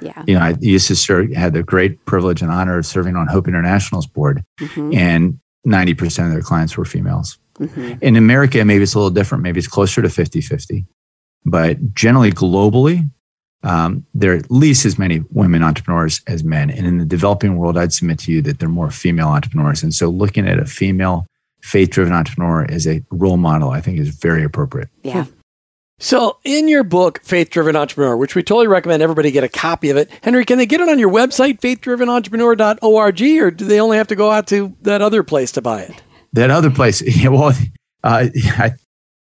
Yeah. 0.01 0.23
You 0.27 0.35
know, 0.35 0.41
I 0.41 0.55
used 0.59 0.87
to 0.87 0.95
serve, 0.95 1.31
had 1.33 1.53
the 1.53 1.63
great 1.63 2.03
privilege 2.05 2.41
and 2.41 2.51
honor 2.51 2.77
of 2.79 2.85
serving 2.85 3.15
on 3.15 3.27
Hope 3.27 3.47
International's 3.47 4.07
board, 4.07 4.43
mm-hmm. 4.59 4.93
and 4.93 5.39
90% 5.65 6.25
of 6.25 6.31
their 6.31 6.41
clients 6.41 6.75
were 6.75 6.85
females. 6.85 7.37
Mm-hmm. 7.59 7.93
In 8.01 8.15
America, 8.15 8.63
maybe 8.65 8.83
it's 8.83 8.95
a 8.95 8.97
little 8.97 9.11
different. 9.11 9.43
Maybe 9.43 9.59
it's 9.59 9.67
closer 9.67 10.01
to 10.01 10.09
50 10.09 10.41
50. 10.41 10.85
But 11.45 11.93
generally, 11.93 12.31
globally, 12.31 13.09
um, 13.63 14.05
there 14.13 14.33
are 14.33 14.37
at 14.37 14.49
least 14.49 14.85
as 14.85 14.97
many 14.97 15.23
women 15.29 15.63
entrepreneurs 15.63 16.21
as 16.27 16.43
men. 16.43 16.69
And 16.69 16.87
in 16.87 16.97
the 16.97 17.05
developing 17.05 17.57
world, 17.57 17.77
I'd 17.77 17.93
submit 17.93 18.19
to 18.19 18.31
you 18.31 18.41
that 18.43 18.59
there 18.59 18.67
are 18.67 18.71
more 18.71 18.89
female 18.89 19.27
entrepreneurs. 19.27 19.83
And 19.83 19.93
so 19.93 20.09
looking 20.09 20.47
at 20.47 20.59
a 20.59 20.65
female 20.65 21.25
faith 21.63 21.89
driven 21.89 22.13
entrepreneur 22.13 22.65
as 22.69 22.87
a 22.87 23.03
role 23.11 23.37
model, 23.37 23.69
I 23.69 23.81
think 23.81 23.99
is 23.99 24.09
very 24.09 24.43
appropriate. 24.43 24.89
Yeah. 25.03 25.25
So, 26.01 26.39
in 26.43 26.67
your 26.67 26.83
book, 26.83 27.21
Faith 27.21 27.51
Driven 27.51 27.75
Entrepreneur, 27.75 28.17
which 28.17 28.33
we 28.33 28.41
totally 28.41 28.65
recommend 28.65 29.03
everybody 29.03 29.29
get 29.29 29.43
a 29.43 29.49
copy 29.49 29.91
of 29.91 29.97
it, 29.97 30.09
Henry, 30.23 30.43
can 30.45 30.57
they 30.57 30.65
get 30.65 30.81
it 30.81 30.89
on 30.89 30.97
your 30.97 31.11
website, 31.11 31.59
faithdrivenentrepreneur.org, 31.59 33.21
or 33.21 33.51
do 33.51 33.65
they 33.65 33.79
only 33.79 33.97
have 33.97 34.07
to 34.07 34.15
go 34.15 34.31
out 34.31 34.47
to 34.47 34.75
that 34.81 35.03
other 35.03 35.21
place 35.21 35.51
to 35.51 35.61
buy 35.61 35.81
it? 35.81 36.01
That 36.33 36.49
other 36.49 36.71
place, 36.71 37.01
yeah, 37.17 37.27
well, 37.29 37.53
uh, 38.03 38.29
I, 38.35 38.71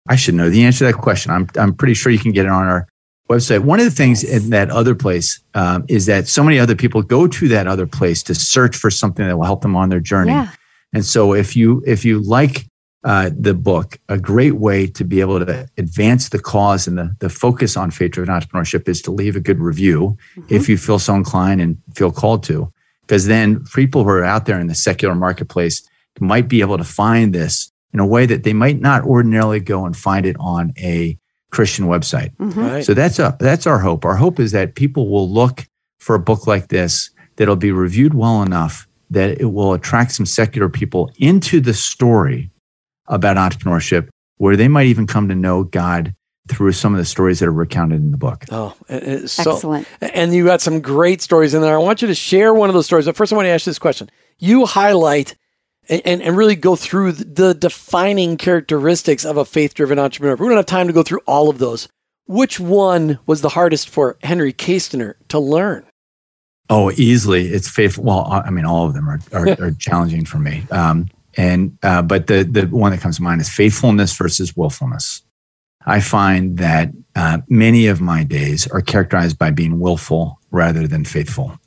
I 0.09 0.15
should 0.15 0.33
know 0.33 0.49
the 0.49 0.63
answer 0.63 0.79
to 0.79 0.85
that 0.85 0.99
question. 0.99 1.31
I'm, 1.31 1.47
I'm 1.55 1.75
pretty 1.75 1.93
sure 1.93 2.11
you 2.11 2.17
can 2.17 2.31
get 2.31 2.45
it 2.45 2.51
on 2.51 2.65
our 2.65 2.87
website. 3.29 3.59
One 3.59 3.79
of 3.79 3.85
the 3.85 3.91
things 3.91 4.23
in 4.23 4.49
that 4.49 4.71
other 4.71 4.95
place 4.95 5.39
um, 5.53 5.85
is 5.87 6.07
that 6.07 6.27
so 6.27 6.43
many 6.43 6.57
other 6.57 6.75
people 6.75 7.03
go 7.03 7.27
to 7.27 7.47
that 7.49 7.67
other 7.67 7.85
place 7.85 8.23
to 8.23 8.33
search 8.33 8.75
for 8.75 8.89
something 8.89 9.27
that 9.27 9.37
will 9.37 9.45
help 9.45 9.61
them 9.61 9.75
on 9.75 9.89
their 9.89 9.99
journey. 9.99 10.31
Yeah. 10.31 10.49
And 10.93 11.05
so, 11.05 11.33
if 11.33 11.55
you 11.55 11.83
if 11.85 12.03
you 12.03 12.19
like 12.19 12.65
uh, 13.03 13.31
the 13.35 13.53
book, 13.53 13.97
a 14.09 14.17
great 14.17 14.55
way 14.55 14.85
to 14.85 15.03
be 15.03 15.21
able 15.21 15.43
to 15.43 15.67
advance 15.77 16.29
the 16.29 16.39
cause 16.39 16.87
and 16.87 16.97
the, 16.97 17.15
the 17.19 17.29
focus 17.29 17.75
on 17.75 17.89
faith 17.91 18.11
driven 18.11 18.33
entrepreneurship 18.33 18.87
is 18.87 19.01
to 19.01 19.11
leave 19.11 19.35
a 19.35 19.39
good 19.39 19.59
review 19.59 20.17
mm-hmm. 20.35 20.53
if 20.53 20.69
you 20.69 20.77
feel 20.77 20.99
so 20.99 21.15
inclined 21.15 21.61
and 21.61 21.77
feel 21.95 22.11
called 22.11 22.43
to. 22.43 22.71
Because 23.01 23.25
then 23.25 23.65
people 23.73 24.03
who 24.03 24.09
are 24.09 24.23
out 24.23 24.45
there 24.45 24.59
in 24.59 24.67
the 24.67 24.75
secular 24.75 25.15
marketplace 25.15 25.87
might 26.19 26.47
be 26.47 26.61
able 26.61 26.77
to 26.77 26.83
find 26.83 27.33
this 27.33 27.71
in 27.93 27.99
a 27.99 28.05
way 28.05 28.25
that 28.25 28.43
they 28.43 28.53
might 28.53 28.79
not 28.79 29.03
ordinarily 29.03 29.59
go 29.59 29.85
and 29.85 29.97
find 29.97 30.25
it 30.25 30.35
on 30.39 30.71
a 30.77 31.17
Christian 31.51 31.85
website. 31.85 32.35
Mm-hmm. 32.37 32.59
Right. 32.59 32.85
So 32.85 32.93
that's 32.93 33.19
a, 33.19 33.35
that's 33.39 33.65
our 33.65 33.79
hope. 33.79 34.05
Our 34.05 34.15
hope 34.15 34.39
is 34.39 34.51
that 34.51 34.75
people 34.75 35.09
will 35.09 35.29
look 35.29 35.65
for 35.99 36.15
a 36.15 36.19
book 36.19 36.47
like 36.47 36.67
this 36.67 37.09
that'll 37.35 37.55
be 37.55 37.71
reviewed 37.71 38.13
well 38.13 38.43
enough 38.43 38.87
that 39.11 39.39
it 39.39 39.45
will 39.45 39.73
attract 39.73 40.13
some 40.13 40.25
secular 40.25 40.69
people 40.69 41.11
into 41.17 41.59
the 41.59 41.73
story 41.73 42.49
about 43.07 43.37
entrepreneurship 43.37 44.09
where 44.37 44.55
they 44.55 44.67
might 44.67 44.87
even 44.87 45.05
come 45.05 45.27
to 45.27 45.35
know 45.35 45.63
God 45.63 46.15
through 46.49 46.71
some 46.71 46.93
of 46.93 46.97
the 46.97 47.05
stories 47.05 47.39
that 47.39 47.47
are 47.47 47.53
recounted 47.53 48.01
in 48.01 48.11
the 48.11 48.17
book. 48.17 48.45
Oh, 48.51 48.75
so, 49.25 49.51
excellent. 49.51 49.87
And 50.01 50.33
you 50.33 50.45
got 50.45 50.61
some 50.61 50.81
great 50.81 51.21
stories 51.21 51.53
in 51.53 51.61
there. 51.61 51.75
I 51.75 51.77
want 51.77 52.01
you 52.01 52.07
to 52.07 52.15
share 52.15 52.53
one 52.53 52.69
of 52.69 52.73
those 52.73 52.85
stories. 52.85 53.05
But 53.05 53.15
first, 53.15 53.31
I 53.31 53.35
want 53.35 53.45
to 53.45 53.51
ask 53.51 53.65
you 53.65 53.69
this 53.69 53.79
question. 53.79 54.09
You 54.39 54.65
highlight 54.65 55.35
and, 55.87 56.01
and, 56.03 56.21
and 56.21 56.35
really 56.35 56.55
go 56.55 56.75
through 56.75 57.11
the 57.11 57.53
defining 57.53 58.37
characteristics 58.37 59.25
of 59.25 59.37
a 59.37 59.45
faith 59.45 59.73
driven 59.73 59.99
entrepreneur. 59.99 60.35
We 60.35 60.47
don't 60.47 60.57
have 60.57 60.65
time 60.65 60.87
to 60.87 60.93
go 60.93 61.03
through 61.03 61.21
all 61.27 61.49
of 61.49 61.59
those. 61.59 61.87
Which 62.25 62.59
one 62.59 63.19
was 63.25 63.41
the 63.41 63.49
hardest 63.49 63.89
for 63.89 64.17
Henry 64.23 64.53
Kaestner 64.53 65.15
to 65.27 65.39
learn? 65.39 65.85
Oh, 66.73 66.89
easily. 66.91 67.47
It's 67.47 67.67
faithful. 67.67 68.05
Well, 68.05 68.25
I 68.45 68.49
mean, 68.49 68.63
all 68.63 68.87
of 68.87 68.93
them 68.93 69.09
are, 69.09 69.19
are, 69.33 69.49
are 69.61 69.71
challenging 69.71 70.23
for 70.23 70.37
me. 70.37 70.65
Um, 70.71 71.09
and 71.35 71.77
uh, 71.83 72.01
but 72.01 72.27
the 72.27 72.43
the 72.43 72.65
one 72.67 72.91
that 72.91 73.01
comes 73.01 73.17
to 73.17 73.23
mind 73.23 73.41
is 73.41 73.49
faithfulness 73.49 74.15
versus 74.15 74.55
willfulness. 74.55 75.21
I 75.85 75.99
find 75.99 76.57
that 76.59 76.91
uh, 77.15 77.39
many 77.49 77.87
of 77.87 77.99
my 77.99 78.23
days 78.23 78.67
are 78.67 78.81
characterized 78.81 79.37
by 79.37 79.51
being 79.51 79.79
willful 79.81 80.39
rather 80.49 80.87
than 80.87 81.03
faithful, 81.03 81.59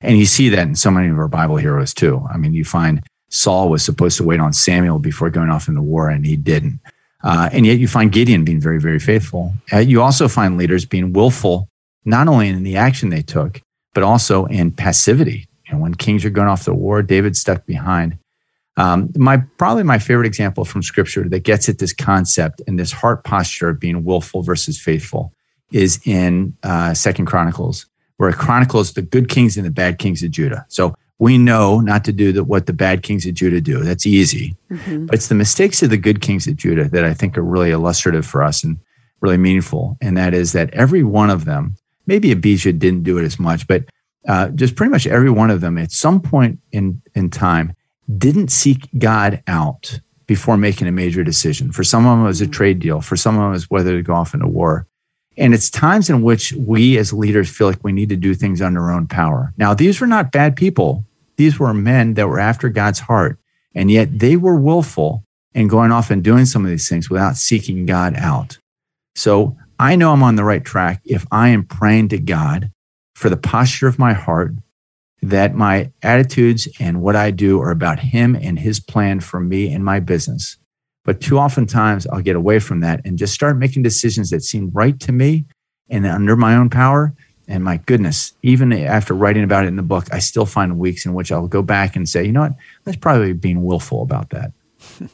and 0.00 0.16
you 0.16 0.26
see 0.26 0.48
that 0.50 0.68
in 0.68 0.76
so 0.76 0.90
many 0.92 1.08
of 1.08 1.18
our 1.18 1.28
Bible 1.28 1.56
heroes 1.56 1.92
too. 1.92 2.24
I 2.32 2.36
mean, 2.36 2.54
you 2.54 2.64
find 2.64 3.02
Saul 3.30 3.68
was 3.68 3.84
supposed 3.84 4.16
to 4.18 4.24
wait 4.24 4.40
on 4.40 4.52
Samuel 4.52 5.00
before 5.00 5.30
going 5.30 5.50
off 5.50 5.68
into 5.68 5.82
war, 5.82 6.08
and 6.08 6.24
he 6.24 6.36
didn't. 6.36 6.80
Uh, 7.24 7.48
and 7.52 7.66
yet, 7.66 7.78
you 7.78 7.88
find 7.88 8.12
Gideon 8.12 8.44
being 8.44 8.60
very, 8.60 8.80
very 8.80 9.00
faithful. 9.00 9.54
Uh, 9.72 9.78
you 9.78 10.02
also 10.02 10.28
find 10.28 10.56
leaders 10.56 10.84
being 10.84 11.12
willful, 11.12 11.68
not 12.04 12.28
only 12.28 12.48
in 12.48 12.62
the 12.62 12.76
action 12.76 13.08
they 13.08 13.22
took, 13.22 13.60
but 13.96 14.02
also 14.02 14.44
in 14.44 14.70
passivity. 14.70 15.48
And 15.70 15.80
when 15.80 15.94
kings 15.94 16.22
are 16.26 16.30
going 16.30 16.48
off 16.48 16.64
to 16.64 16.74
war, 16.74 17.02
David 17.02 17.34
stuck 17.34 17.64
behind. 17.64 18.18
Um, 18.76 19.10
my 19.16 19.38
probably 19.56 19.84
my 19.84 19.98
favorite 19.98 20.26
example 20.26 20.66
from 20.66 20.82
scripture 20.82 21.26
that 21.30 21.44
gets 21.44 21.66
at 21.70 21.78
this 21.78 21.94
concept 21.94 22.60
and 22.66 22.78
this 22.78 22.92
heart 22.92 23.24
posture 23.24 23.70
of 23.70 23.80
being 23.80 24.04
willful 24.04 24.42
versus 24.42 24.78
faithful 24.78 25.32
is 25.72 25.98
in 26.04 26.54
uh, 26.62 26.92
Second 26.92 27.24
Chronicles, 27.24 27.86
where 28.18 28.28
it 28.28 28.36
chronicles 28.36 28.92
the 28.92 29.00
good 29.00 29.30
kings 29.30 29.56
and 29.56 29.64
the 29.64 29.70
bad 29.70 29.98
kings 29.98 30.22
of 30.22 30.30
Judah. 30.30 30.66
So 30.68 30.94
we 31.18 31.38
know 31.38 31.80
not 31.80 32.04
to 32.04 32.12
do 32.12 32.32
the, 32.32 32.44
what 32.44 32.66
the 32.66 32.74
bad 32.74 33.02
kings 33.02 33.24
of 33.24 33.32
Judah 33.32 33.62
do. 33.62 33.82
That's 33.82 34.04
easy, 34.04 34.54
mm-hmm. 34.70 35.06
but 35.06 35.14
it's 35.14 35.28
the 35.28 35.34
mistakes 35.34 35.82
of 35.82 35.88
the 35.88 35.96
good 35.96 36.20
kings 36.20 36.46
of 36.46 36.56
Judah 36.56 36.90
that 36.90 37.06
I 37.06 37.14
think 37.14 37.38
are 37.38 37.42
really 37.42 37.70
illustrative 37.70 38.26
for 38.26 38.42
us 38.42 38.62
and 38.62 38.76
really 39.22 39.38
meaningful. 39.38 39.96
And 40.02 40.18
that 40.18 40.34
is 40.34 40.52
that 40.52 40.68
every 40.74 41.02
one 41.02 41.30
of 41.30 41.46
them, 41.46 41.76
maybe 42.06 42.32
Abijah 42.32 42.72
didn't 42.72 43.02
do 43.02 43.18
it 43.18 43.24
as 43.24 43.38
much, 43.38 43.66
but 43.66 43.84
uh, 44.28 44.48
just 44.48 44.74
pretty 44.74 44.90
much 44.90 45.06
every 45.06 45.30
one 45.30 45.50
of 45.50 45.60
them 45.60 45.78
at 45.78 45.92
some 45.92 46.20
point 46.20 46.58
in 46.72 47.00
in 47.14 47.30
time 47.30 47.74
didn't 48.18 48.50
seek 48.50 48.88
God 48.98 49.42
out 49.46 50.00
before 50.26 50.56
making 50.56 50.88
a 50.88 50.92
major 50.92 51.22
decision. 51.22 51.72
For 51.72 51.84
some 51.84 52.06
of 52.06 52.16
them, 52.16 52.24
it 52.24 52.28
was 52.28 52.40
a 52.40 52.46
trade 52.46 52.80
deal. 52.80 53.00
For 53.00 53.16
some 53.16 53.36
of 53.36 53.42
them, 53.42 53.50
it 53.50 53.54
was 53.54 53.70
whether 53.70 53.96
to 53.96 54.02
go 54.02 54.14
off 54.14 54.34
into 54.34 54.48
war. 54.48 54.86
And 55.38 55.54
it's 55.54 55.70
times 55.70 56.08
in 56.08 56.22
which 56.22 56.52
we 56.52 56.98
as 56.98 57.12
leaders 57.12 57.50
feel 57.50 57.66
like 57.68 57.84
we 57.84 57.92
need 57.92 58.08
to 58.08 58.16
do 58.16 58.34
things 58.34 58.62
under 58.62 58.80
our 58.82 58.92
own 58.92 59.06
power. 59.06 59.52
Now, 59.56 59.74
these 59.74 60.00
were 60.00 60.06
not 60.06 60.32
bad 60.32 60.56
people. 60.56 61.04
These 61.36 61.58
were 61.58 61.74
men 61.74 62.14
that 62.14 62.28
were 62.28 62.40
after 62.40 62.68
God's 62.68 63.00
heart. 63.00 63.38
And 63.74 63.90
yet 63.90 64.18
they 64.18 64.36
were 64.36 64.56
willful 64.56 65.24
in 65.54 65.68
going 65.68 65.92
off 65.92 66.10
and 66.10 66.24
doing 66.24 66.46
some 66.46 66.64
of 66.64 66.70
these 66.70 66.88
things 66.88 67.10
without 67.10 67.36
seeking 67.36 67.86
God 67.86 68.14
out. 68.16 68.58
So 69.14 69.56
I 69.78 69.96
know 69.96 70.12
I'm 70.12 70.22
on 70.22 70.36
the 70.36 70.44
right 70.44 70.64
track 70.64 71.02
if 71.04 71.26
I 71.30 71.48
am 71.48 71.64
praying 71.64 72.08
to 72.08 72.18
God 72.18 72.70
for 73.14 73.28
the 73.28 73.36
posture 73.36 73.88
of 73.88 73.98
my 73.98 74.12
heart 74.12 74.52
that 75.22 75.54
my 75.54 75.90
attitudes 76.02 76.68
and 76.78 77.02
what 77.02 77.16
I 77.16 77.30
do 77.30 77.60
are 77.60 77.70
about 77.70 77.98
him 77.98 78.36
and 78.36 78.58
his 78.58 78.80
plan 78.80 79.20
for 79.20 79.40
me 79.40 79.72
and 79.72 79.84
my 79.84 80.00
business. 80.00 80.56
But 81.04 81.20
too 81.20 81.38
often 81.38 81.66
times 81.66 82.06
I'll 82.06 82.20
get 82.20 82.36
away 82.36 82.58
from 82.58 82.80
that 82.80 83.00
and 83.04 83.18
just 83.18 83.34
start 83.34 83.56
making 83.56 83.82
decisions 83.82 84.30
that 84.30 84.42
seem 84.42 84.70
right 84.72 84.98
to 85.00 85.12
me 85.12 85.44
and 85.88 86.06
under 86.06 86.36
my 86.36 86.56
own 86.56 86.68
power. 86.70 87.14
And 87.48 87.62
my 87.62 87.76
goodness, 87.76 88.32
even 88.42 88.72
after 88.72 89.14
writing 89.14 89.44
about 89.44 89.64
it 89.64 89.68
in 89.68 89.76
the 89.76 89.82
book, 89.82 90.06
I 90.12 90.18
still 90.18 90.46
find 90.46 90.78
weeks 90.78 91.06
in 91.06 91.14
which 91.14 91.30
I'll 91.30 91.46
go 91.46 91.62
back 91.62 91.96
and 91.96 92.08
say, 92.08 92.24
you 92.24 92.32
know 92.32 92.40
what, 92.40 92.54
that's 92.84 92.96
probably 92.96 93.32
being 93.32 93.64
willful 93.64 94.02
about 94.02 94.30
that. 94.30 94.52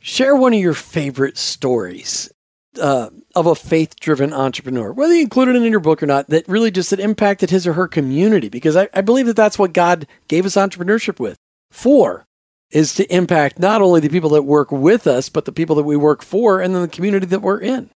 Share 0.00 0.34
one 0.34 0.54
of 0.54 0.60
your 0.60 0.74
favorite 0.74 1.38
stories 1.38 2.30
uh, 2.78 3.10
of 3.34 3.46
a 3.46 3.54
faith 3.54 3.98
driven 3.98 4.32
entrepreneur, 4.32 4.92
whether 4.92 5.14
you 5.14 5.22
included 5.22 5.56
it 5.56 5.62
in 5.62 5.70
your 5.70 5.80
book 5.80 6.02
or 6.02 6.06
not, 6.06 6.28
that 6.28 6.48
really 6.48 6.70
just 6.70 6.90
had 6.90 7.00
impacted 7.00 7.50
his 7.50 7.66
or 7.66 7.72
her 7.72 7.88
community. 7.88 8.48
Because 8.48 8.76
I, 8.76 8.88
I 8.94 9.00
believe 9.00 9.26
that 9.26 9.36
that's 9.36 9.58
what 9.58 9.72
God 9.72 10.06
gave 10.28 10.46
us 10.46 10.56
entrepreneurship 10.56 11.18
with. 11.18 11.36
For 11.70 12.26
is 12.70 12.94
to 12.94 13.14
impact 13.14 13.58
not 13.58 13.82
only 13.82 14.00
the 14.00 14.08
people 14.08 14.30
that 14.30 14.42
work 14.42 14.70
with 14.70 15.06
us, 15.06 15.28
but 15.28 15.44
the 15.44 15.52
people 15.52 15.76
that 15.76 15.82
we 15.82 15.96
work 15.96 16.22
for 16.22 16.60
and 16.60 16.74
then 16.74 16.82
the 16.82 16.88
community 16.88 17.26
that 17.26 17.42
we're 17.42 17.60
in. 17.60 17.90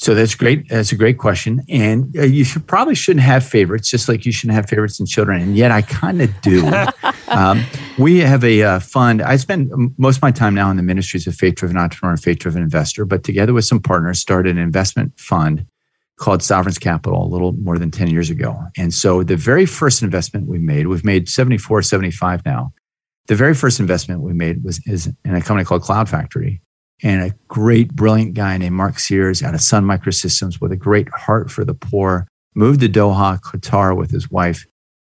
So 0.00 0.14
that's 0.14 0.34
great. 0.34 0.66
That's 0.70 0.92
a 0.92 0.96
great 0.96 1.18
question. 1.18 1.62
And 1.68 2.16
uh, 2.16 2.22
you 2.22 2.42
should 2.42 2.66
probably 2.66 2.94
shouldn't 2.94 3.22
have 3.22 3.44
favorites, 3.44 3.90
just 3.90 4.08
like 4.08 4.24
you 4.24 4.32
shouldn't 4.32 4.54
have 4.54 4.66
favorites 4.66 4.98
in 4.98 5.04
children. 5.04 5.42
And 5.42 5.54
yet 5.54 5.70
I 5.70 5.82
kind 5.82 6.22
of 6.22 6.40
do. 6.40 6.66
um, 7.28 7.62
we 7.98 8.20
have 8.20 8.42
a 8.42 8.62
uh, 8.62 8.80
fund. 8.80 9.20
I 9.20 9.36
spend 9.36 9.70
most 9.98 10.16
of 10.16 10.22
my 10.22 10.30
time 10.30 10.54
now 10.54 10.70
in 10.70 10.78
the 10.78 10.82
ministries 10.82 11.26
of 11.26 11.34
faith 11.34 11.56
driven 11.56 11.76
entrepreneur 11.76 12.12
and 12.12 12.22
faith 12.22 12.38
driven 12.38 12.62
investor, 12.62 13.04
but 13.04 13.24
together 13.24 13.52
with 13.52 13.66
some 13.66 13.78
partners, 13.78 14.18
started 14.18 14.56
an 14.56 14.62
investment 14.62 15.20
fund 15.20 15.66
called 16.16 16.42
Sovereign's 16.42 16.78
Capital 16.78 17.22
a 17.22 17.28
little 17.28 17.52
more 17.52 17.76
than 17.76 17.90
10 17.90 18.08
years 18.08 18.30
ago. 18.30 18.58
And 18.78 18.94
so 18.94 19.22
the 19.22 19.36
very 19.36 19.66
first 19.66 20.02
investment 20.02 20.46
we 20.46 20.58
made, 20.58 20.86
we've 20.86 21.04
made 21.04 21.28
74, 21.28 21.82
75 21.82 22.46
now. 22.46 22.72
The 23.26 23.36
very 23.36 23.54
first 23.54 23.78
investment 23.78 24.22
we 24.22 24.32
made 24.32 24.64
was 24.64 24.80
is 24.86 25.12
in 25.26 25.34
a 25.34 25.42
company 25.42 25.66
called 25.66 25.82
Cloud 25.82 26.08
Factory 26.08 26.62
and 27.02 27.22
a 27.22 27.34
great, 27.48 27.94
brilliant 27.94 28.34
guy 28.34 28.56
named 28.56 28.74
Mark 28.74 28.98
Sears 28.98 29.42
out 29.42 29.54
of 29.54 29.60
Sun 29.60 29.84
Microsystems 29.84 30.60
with 30.60 30.72
a 30.72 30.76
great 30.76 31.08
heart 31.10 31.50
for 31.50 31.64
the 31.64 31.74
poor, 31.74 32.26
moved 32.54 32.80
to 32.80 32.88
Doha, 32.88 33.40
Qatar 33.40 33.96
with 33.96 34.10
his 34.10 34.30
wife. 34.30 34.66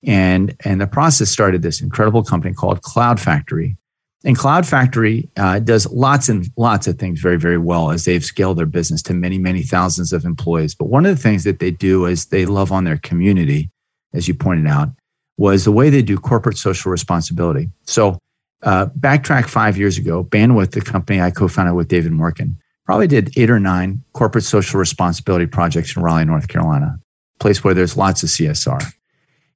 And, 0.05 0.55
and 0.64 0.81
the 0.81 0.87
process 0.87 1.31
started 1.31 1.62
this 1.62 1.81
incredible 1.81 2.22
company 2.22 2.55
called 2.55 2.83
Cloud 2.83 3.20
Factory. 3.20 3.77
And 4.24 4.37
Cloud 4.37 4.66
Factory 4.66 5.29
uh, 5.37 5.61
does 5.61 5.87
lots 5.90 6.29
and 6.29 6.48
lots 6.57 6.87
of 6.87 6.98
things 6.98 7.20
very, 7.20 7.38
very 7.38 7.59
well 7.59 7.90
as 7.90 8.05
they've 8.05 8.24
scaled 8.24 8.59
their 8.59 8.66
business 8.66 9.03
to 9.03 9.14
many, 9.14 9.38
many 9.38 9.62
thousands 9.62 10.12
of 10.12 10.24
employees. 10.24 10.74
But 10.74 10.87
one 10.87 11.07
of 11.07 11.16
the 11.16 11.22
things 11.22 11.44
that 11.44 11.61
they 11.61 11.70
do 11.70 12.05
is 12.05 12.27
they 12.27 12.44
love 12.44 12.72
on 12.72 12.85
their 12.85 12.98
community, 12.98 13.70
as 14.12 14.27
you 14.27 14.35
pointed 14.35 14.66
out, 14.66 14.88
was 15.37 15.64
the 15.64 15.72
way 15.72 15.88
they 15.88 16.03
do 16.03 16.18
corporate 16.18 16.59
social 16.59 16.90
responsibility. 16.90 17.70
So 17.85 18.18
uh, 18.62 18.87
backtrack 18.99 19.47
five 19.47 19.77
years 19.77 19.99
ago, 19.99 20.25
Bandwidth, 20.25 20.73
the 20.73 20.81
company 20.81 21.21
I 21.21 21.31
co-founded 21.31 21.75
with 21.75 21.88
David 21.88 22.12
Morken, 22.12 22.57
probably 22.85 23.07
did 23.07 23.37
eight 23.37 23.51
or 23.51 23.61
nine 23.61 24.03
corporate 24.14 24.44
social 24.44 24.81
responsibility 24.81 25.47
projects 25.47 25.94
in 25.94 26.03
Raleigh, 26.03 26.25
North 26.25 26.49
Carolina, 26.49 26.99
place 27.38 27.62
where 27.62 27.75
there's 27.75 27.97
lots 27.97 28.23
of 28.23 28.31
CSR. 28.31 28.92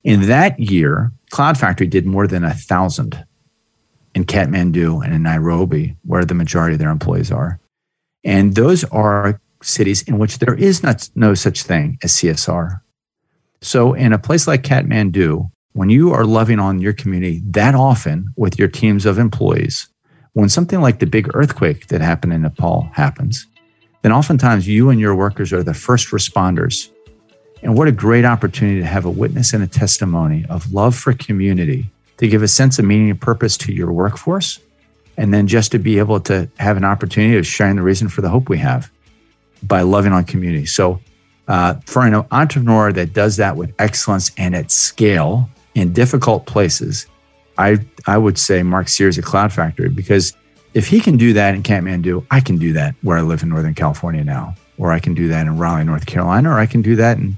In 0.04 0.22
that 0.28 0.58
year, 0.58 1.12
Cloud 1.30 1.58
Factory 1.58 1.86
did 1.86 2.06
more 2.06 2.26
than 2.26 2.44
a 2.44 2.54
thousand. 2.54 3.24
in 4.14 4.24
Kathmandu 4.24 5.02
and 5.02 5.14
in 5.14 5.22
Nairobi, 5.22 5.96
where 6.04 6.24
the 6.24 6.34
majority 6.34 6.74
of 6.74 6.78
their 6.78 6.90
employees 6.90 7.32
are. 7.32 7.58
And 8.24 8.54
those 8.54 8.84
are 8.84 9.40
cities 9.62 10.02
in 10.02 10.18
which 10.18 10.38
there 10.38 10.54
is 10.54 10.82
not, 10.82 11.08
no 11.14 11.34
such 11.34 11.62
thing 11.62 11.98
as 12.02 12.12
CSR. 12.12 12.80
So, 13.62 13.94
in 13.94 14.12
a 14.12 14.18
place 14.18 14.46
like 14.46 14.64
Kathmandu, 14.64 15.50
when 15.74 15.88
you 15.90 16.12
are 16.12 16.24
loving 16.24 16.58
on 16.58 16.80
your 16.80 16.92
community 16.92 17.42
that 17.46 17.74
often 17.74 18.32
with 18.36 18.58
your 18.58 18.68
teams 18.68 19.06
of 19.06 19.18
employees, 19.18 19.88
when 20.34 20.48
something 20.48 20.80
like 20.80 20.98
the 20.98 21.06
big 21.06 21.34
earthquake 21.34 21.88
that 21.88 22.00
happened 22.00 22.32
in 22.32 22.42
Nepal 22.42 22.88
happens, 22.92 23.46
then 24.02 24.12
oftentimes 24.12 24.68
you 24.68 24.90
and 24.90 25.00
your 25.00 25.14
workers 25.14 25.52
are 25.52 25.62
the 25.62 25.74
first 25.74 26.08
responders. 26.08 26.90
And 27.62 27.76
what 27.76 27.88
a 27.88 27.92
great 27.92 28.24
opportunity 28.24 28.80
to 28.80 28.86
have 28.86 29.04
a 29.04 29.10
witness 29.10 29.52
and 29.52 29.62
a 29.62 29.66
testimony 29.66 30.44
of 30.48 30.72
love 30.72 30.96
for 30.96 31.12
community, 31.12 31.88
to 32.16 32.28
give 32.28 32.42
a 32.42 32.48
sense 32.48 32.78
of 32.78 32.84
meaning 32.84 33.10
and 33.10 33.20
purpose 33.20 33.56
to 33.58 33.72
your 33.72 33.92
workforce, 33.92 34.58
and 35.16 35.32
then 35.32 35.46
just 35.46 35.70
to 35.72 35.78
be 35.78 35.98
able 35.98 36.20
to 36.20 36.48
have 36.58 36.76
an 36.76 36.84
opportunity 36.84 37.38
of 37.38 37.46
sharing 37.46 37.76
the 37.76 37.82
reason 37.82 38.08
for 38.08 38.20
the 38.20 38.28
hope 38.28 38.48
we 38.48 38.58
have 38.58 38.90
by 39.62 39.82
loving 39.82 40.12
on 40.12 40.24
community. 40.24 40.66
So, 40.66 41.00
uh, 41.48 41.74
for 41.86 42.06
an 42.06 42.14
entrepreneur 42.30 42.92
that 42.92 43.12
does 43.12 43.36
that 43.36 43.56
with 43.56 43.74
excellence 43.78 44.30
and 44.36 44.54
at 44.54 44.70
scale 44.70 45.48
in 45.74 45.92
difficult 45.92 46.46
places, 46.46 47.06
I 47.58 47.78
I 48.06 48.18
would 48.18 48.38
say 48.38 48.62
Mark 48.62 48.88
Sears 48.88 49.18
at 49.18 49.24
Cloud 49.24 49.52
Factory 49.52 49.88
because 49.88 50.34
if 50.74 50.88
he 50.88 51.00
can 51.00 51.16
do 51.16 51.32
that 51.34 51.54
in 51.54 51.62
Kathmandu, 51.62 52.26
I 52.30 52.40
can 52.40 52.58
do 52.58 52.72
that 52.72 52.94
where 53.02 53.18
I 53.18 53.20
live 53.20 53.42
in 53.42 53.50
Northern 53.50 53.74
California 53.74 54.24
now, 54.24 54.54
or 54.78 54.92
I 54.92 55.00
can 55.00 55.14
do 55.14 55.28
that 55.28 55.46
in 55.46 55.58
Raleigh, 55.58 55.84
North 55.84 56.06
Carolina, 56.06 56.50
or 56.50 56.58
I 56.58 56.66
can 56.66 56.82
do 56.82 56.96
that 56.96 57.18
in 57.18 57.36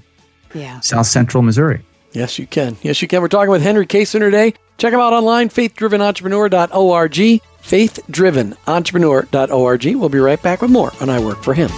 yeah. 0.55 0.81
South 0.81 1.07
Central 1.07 1.43
Missouri. 1.43 1.85
Yes, 2.13 2.39
you 2.39 2.47
can. 2.47 2.79
Yes, 2.83 3.03
you 3.03 3.09
can. 3.09 3.21
We're 3.21 3.29
talking 3.29 3.51
with 3.51 3.63
Henry 3.63 3.87
Kaestner 3.87 4.21
today. 4.21 4.55
Check 4.79 4.93
him 4.93 5.01
out 5.01 5.13
online, 5.13 5.49
faithdrivenentrepreneur.org, 5.49 7.13
faithdrivenentrepreneur.org. 7.13 9.97
We'll 9.97 10.09
be 10.09 10.19
right 10.19 10.43
back 10.43 10.63
with 10.63 10.71
more 10.71 10.93
on 11.01 11.11
I 11.11 11.19
Work 11.19 11.43
for 11.43 11.55
Him. 11.55 11.71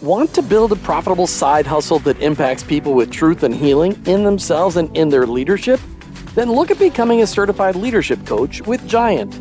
Want 0.00 0.32
to 0.34 0.42
build 0.42 0.70
a 0.70 0.76
profitable 0.76 1.26
side 1.26 1.66
hustle 1.66 1.98
that 2.00 2.20
impacts 2.20 2.62
people 2.62 2.94
with 2.94 3.10
truth 3.10 3.42
and 3.42 3.52
healing 3.52 4.00
in 4.06 4.22
themselves 4.22 4.76
and 4.76 4.96
in 4.96 5.08
their 5.08 5.26
leadership? 5.26 5.80
Then 6.36 6.52
look 6.52 6.70
at 6.70 6.78
becoming 6.78 7.22
a 7.22 7.26
certified 7.26 7.74
leadership 7.74 8.24
coach 8.24 8.62
with 8.62 8.86
Giant. 8.86 9.36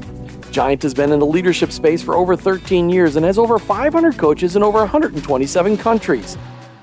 Giant 0.51 0.81
has 0.81 0.95
been 0.95 1.11
in 1.11 1.19
the 1.19 1.27
leadership 1.27 1.71
space 1.71 2.01
for 2.01 2.15
over 2.15 2.35
13 2.35 2.89
years 2.89 3.17
and 3.17 3.23
has 3.23 3.37
over 3.37 3.59
500 3.59 4.17
coaches 4.17 4.55
in 4.55 4.63
over 4.63 4.79
127 4.79 5.77
countries. 5.77 6.35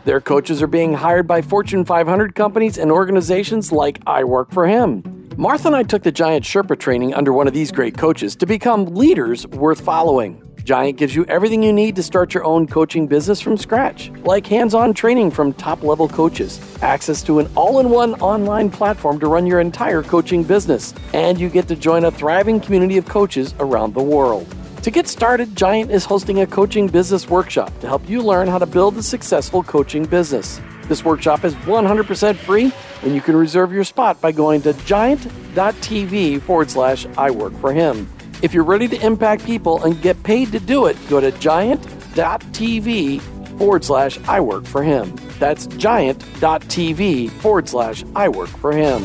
Their 0.04 0.20
coaches 0.20 0.62
are 0.62 0.68
being 0.68 0.92
hired 0.92 1.26
by 1.26 1.42
Fortune 1.42 1.84
500 1.84 2.36
companies 2.36 2.78
and 2.78 2.92
organizations 2.92 3.72
like 3.72 3.98
I 4.06 4.22
Work 4.22 4.52
for 4.52 4.68
Him. 4.68 5.02
Martha 5.36 5.66
and 5.66 5.74
I 5.74 5.82
took 5.82 6.04
the 6.04 6.12
Giant 6.12 6.44
Sherpa 6.44 6.78
training 6.78 7.12
under 7.12 7.32
one 7.32 7.48
of 7.48 7.54
these 7.54 7.72
great 7.72 7.98
coaches 7.98 8.36
to 8.36 8.46
become 8.46 8.86
leaders 8.94 9.48
worth 9.48 9.80
following. 9.80 10.40
Giant 10.64 10.96
gives 10.96 11.14
you 11.14 11.26
everything 11.26 11.62
you 11.62 11.74
need 11.74 11.94
to 11.96 12.02
start 12.02 12.32
your 12.32 12.42
own 12.42 12.66
coaching 12.66 13.06
business 13.06 13.38
from 13.38 13.58
scratch, 13.58 14.10
like 14.24 14.46
hands 14.46 14.72
on 14.72 14.94
training 14.94 15.30
from 15.30 15.52
top 15.52 15.82
level 15.82 16.08
coaches, 16.08 16.58
access 16.80 17.22
to 17.24 17.38
an 17.38 17.50
all 17.54 17.80
in 17.80 17.90
one 17.90 18.14
online 18.14 18.70
platform 18.70 19.20
to 19.20 19.26
run 19.26 19.46
your 19.46 19.60
entire 19.60 20.02
coaching 20.02 20.42
business, 20.42 20.94
and 21.12 21.38
you 21.38 21.50
get 21.50 21.68
to 21.68 21.76
join 21.76 22.06
a 22.06 22.10
thriving 22.10 22.58
community 22.58 22.96
of 22.96 23.04
coaches 23.04 23.54
around 23.60 23.92
the 23.92 24.02
world. 24.02 24.46
To 24.84 24.90
get 24.90 25.06
started, 25.06 25.54
Giant 25.54 25.90
is 25.90 26.06
hosting 26.06 26.40
a 26.40 26.46
coaching 26.46 26.88
business 26.88 27.28
workshop 27.28 27.78
to 27.80 27.86
help 27.86 28.08
you 28.08 28.22
learn 28.22 28.48
how 28.48 28.58
to 28.58 28.66
build 28.66 28.96
a 28.96 29.02
successful 29.02 29.62
coaching 29.62 30.06
business. 30.06 30.62
This 30.88 31.04
workshop 31.04 31.44
is 31.44 31.54
100% 31.66 32.36
free, 32.36 32.72
and 33.02 33.14
you 33.14 33.20
can 33.20 33.36
reserve 33.36 33.70
your 33.70 33.84
spot 33.84 34.18
by 34.22 34.32
going 34.32 34.62
to 34.62 34.72
giant.tv 34.84 36.40
forward 36.40 36.70
slash 36.70 37.04
I 37.18 37.30
work 37.30 37.52
for 37.60 37.70
him. 37.70 38.08
If 38.44 38.52
you're 38.52 38.62
ready 38.62 38.86
to 38.88 39.00
impact 39.00 39.46
people 39.46 39.82
and 39.84 40.02
get 40.02 40.22
paid 40.22 40.52
to 40.52 40.60
do 40.60 40.84
it, 40.84 40.98
go 41.08 41.18
to 41.18 41.32
giant.tv 41.32 43.22
forward 43.56 43.82
slash 43.82 44.18
I 44.28 44.42
work 44.42 44.66
for 44.66 44.82
him. 44.82 45.16
That's 45.38 45.66
giant.tv 45.66 47.30
forward 47.30 47.70
slash 47.70 48.04
I 48.14 48.28
work 48.28 48.50
for 48.50 48.72
him. 48.72 49.02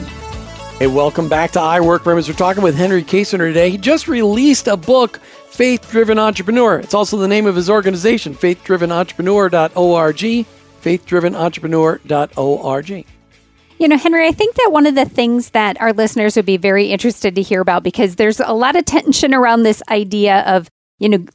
Hey, 0.78 0.88
welcome 0.88 1.30
back 1.30 1.52
to 1.52 1.62
I 1.62 1.80
Work 1.80 2.04
for 2.04 2.12
Him. 2.12 2.17
As 2.17 2.28
we're 2.28 2.34
talking 2.34 2.63
with 2.63 2.75
Henry 2.75 3.02
Kaestner 3.02 3.47
today, 3.47 3.69
he 3.69 3.78
just 3.78 4.10
released 4.10 4.67
a 4.67 4.75
book, 4.75 5.21
Faith 5.49 5.89
Driven 5.89 6.19
Entrepreneur. 6.19 6.78
It's 6.78 6.93
also 6.93 7.15
the 7.15 7.30
name 7.30 7.45
of 7.45 7.56
his 7.56 7.69
organization, 7.69 8.36
faithdrivenentrepreneur.org, 8.36 10.45
faithdrivenentrepreneur.org. 10.82 13.06
You 13.80 13.88
know, 13.88 13.98
Henry, 13.98 14.28
I 14.28 14.34
think 14.34 14.56
that 14.56 14.74
one 14.74 14.86
of 14.86 14.96
the 14.96 15.06
things 15.06 15.52
that 15.52 15.80
our 15.82 15.94
listeners 15.94 16.36
would 16.36 16.46
be 16.46 16.58
very 16.58 16.88
interested 16.88 17.34
to 17.36 17.42
hear 17.42 17.62
about 17.62 17.82
because 17.82 18.18
there's 18.18 18.42
a 18.42 18.52
lot 18.52 18.76
of 18.76 18.84
tension 18.84 19.34
around 19.34 19.63
this 19.63 19.82
idea 19.89 20.42
of, 20.42 20.68
you 21.00 21.08
know, 21.08 21.26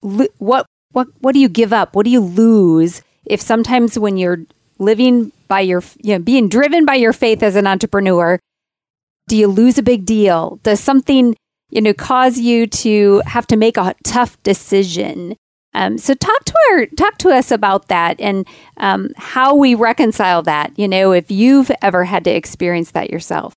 what 0.00 0.66
what 0.90 1.06
what 1.20 1.32
do 1.32 1.38
you 1.38 1.48
give 1.48 1.72
up? 1.72 1.94
What 1.94 2.04
do 2.04 2.10
you 2.10 2.20
lose 2.20 3.02
if 3.24 3.40
sometimes 3.40 3.98
when 3.98 4.16
you're 4.16 4.40
living 4.78 5.30
by 5.46 5.60
your, 5.60 5.82
you 6.02 6.14
know, 6.14 6.18
being 6.18 6.48
driven 6.48 6.84
by 6.84 6.96
your 6.96 7.12
faith 7.12 7.42
as 7.42 7.54
an 7.54 7.68
entrepreneur, 7.68 8.40
do 9.28 9.36
you 9.36 9.46
lose 9.46 9.78
a 9.78 9.82
big 9.82 10.04
deal? 10.04 10.58
Does 10.64 10.80
something, 10.80 11.36
you 11.70 11.80
know, 11.80 11.94
cause 11.94 12.38
you 12.38 12.66
to 12.66 13.22
have 13.26 13.46
to 13.46 13.56
make 13.56 13.76
a 13.76 13.94
tough 14.02 14.42
decision? 14.42 15.36
Um, 15.76 15.98
so 15.98 16.14
talk 16.14 16.44
to 16.44 16.54
our 16.70 16.86
talk 16.86 17.18
to 17.18 17.28
us 17.28 17.50
about 17.50 17.88
that 17.88 18.18
and 18.18 18.48
um, 18.78 19.10
how 19.16 19.54
we 19.54 19.74
reconcile 19.74 20.42
that. 20.42 20.72
You 20.76 20.88
know, 20.88 21.12
if 21.12 21.30
you've 21.30 21.70
ever 21.82 22.04
had 22.04 22.24
to 22.24 22.30
experience 22.30 22.92
that 22.92 23.10
yourself. 23.10 23.52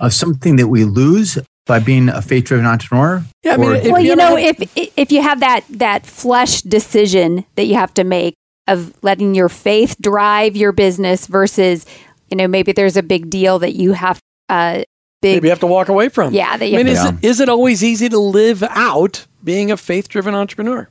Of 0.00 0.12
something 0.12 0.56
that 0.56 0.66
we 0.66 0.84
lose 0.84 1.38
by 1.66 1.78
being 1.78 2.08
a 2.08 2.20
faith 2.20 2.44
driven 2.44 2.66
entrepreneur. 2.66 3.24
Yeah, 3.44 3.54
I 3.54 3.56
mean, 3.56 3.72
if 3.76 3.92
well, 3.92 4.00
you, 4.00 4.10
you 4.10 4.16
know, 4.16 4.36
if 4.36 4.56
if 4.76 5.12
you 5.12 5.22
have 5.22 5.40
that 5.40 5.64
that 5.70 6.04
flesh 6.04 6.62
decision 6.62 7.44
that 7.54 7.66
you 7.66 7.76
have 7.76 7.94
to 7.94 8.04
make 8.04 8.34
of 8.66 8.92
letting 9.02 9.36
your 9.36 9.48
faith 9.48 9.96
drive 10.00 10.56
your 10.56 10.72
business 10.72 11.28
versus, 11.28 11.86
you 12.28 12.36
know, 12.36 12.48
maybe 12.48 12.72
there's 12.72 12.96
a 12.96 13.02
big 13.04 13.30
deal 13.30 13.60
that 13.60 13.74
you 13.74 13.92
have 13.92 14.18
uh, 14.48 14.82
big. 15.26 15.36
Maybe 15.36 15.48
you 15.48 15.50
have 15.50 15.60
to 15.60 15.66
walk 15.66 15.88
away 15.88 16.08
from. 16.08 16.32
Yeah, 16.32 16.50
I 16.52 16.58
mean, 16.58 16.86
is, 16.86 17.04
it, 17.04 17.14
is 17.22 17.40
it 17.40 17.48
always 17.48 17.82
easy 17.82 18.08
to 18.08 18.18
live 18.18 18.62
out 18.62 19.26
being 19.42 19.70
a 19.70 19.76
faith 19.76 20.08
driven 20.08 20.34
entrepreneur? 20.34 20.88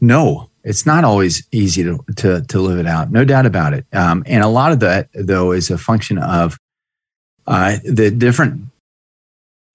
No, 0.00 0.50
it's 0.62 0.86
not 0.86 1.04
always 1.04 1.46
easy 1.50 1.82
to, 1.82 2.04
to, 2.16 2.42
to 2.42 2.60
live 2.60 2.78
it 2.78 2.86
out. 2.86 3.10
No 3.10 3.24
doubt 3.24 3.46
about 3.46 3.72
it. 3.74 3.86
Um, 3.92 4.22
and 4.26 4.42
a 4.42 4.48
lot 4.48 4.72
of 4.72 4.80
that, 4.80 5.08
though, 5.14 5.52
is 5.52 5.70
a 5.70 5.78
function 5.78 6.18
of 6.18 6.56
uh, 7.46 7.78
the 7.84 8.10
different, 8.10 8.66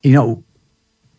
you 0.02 0.13
know, 0.13 0.43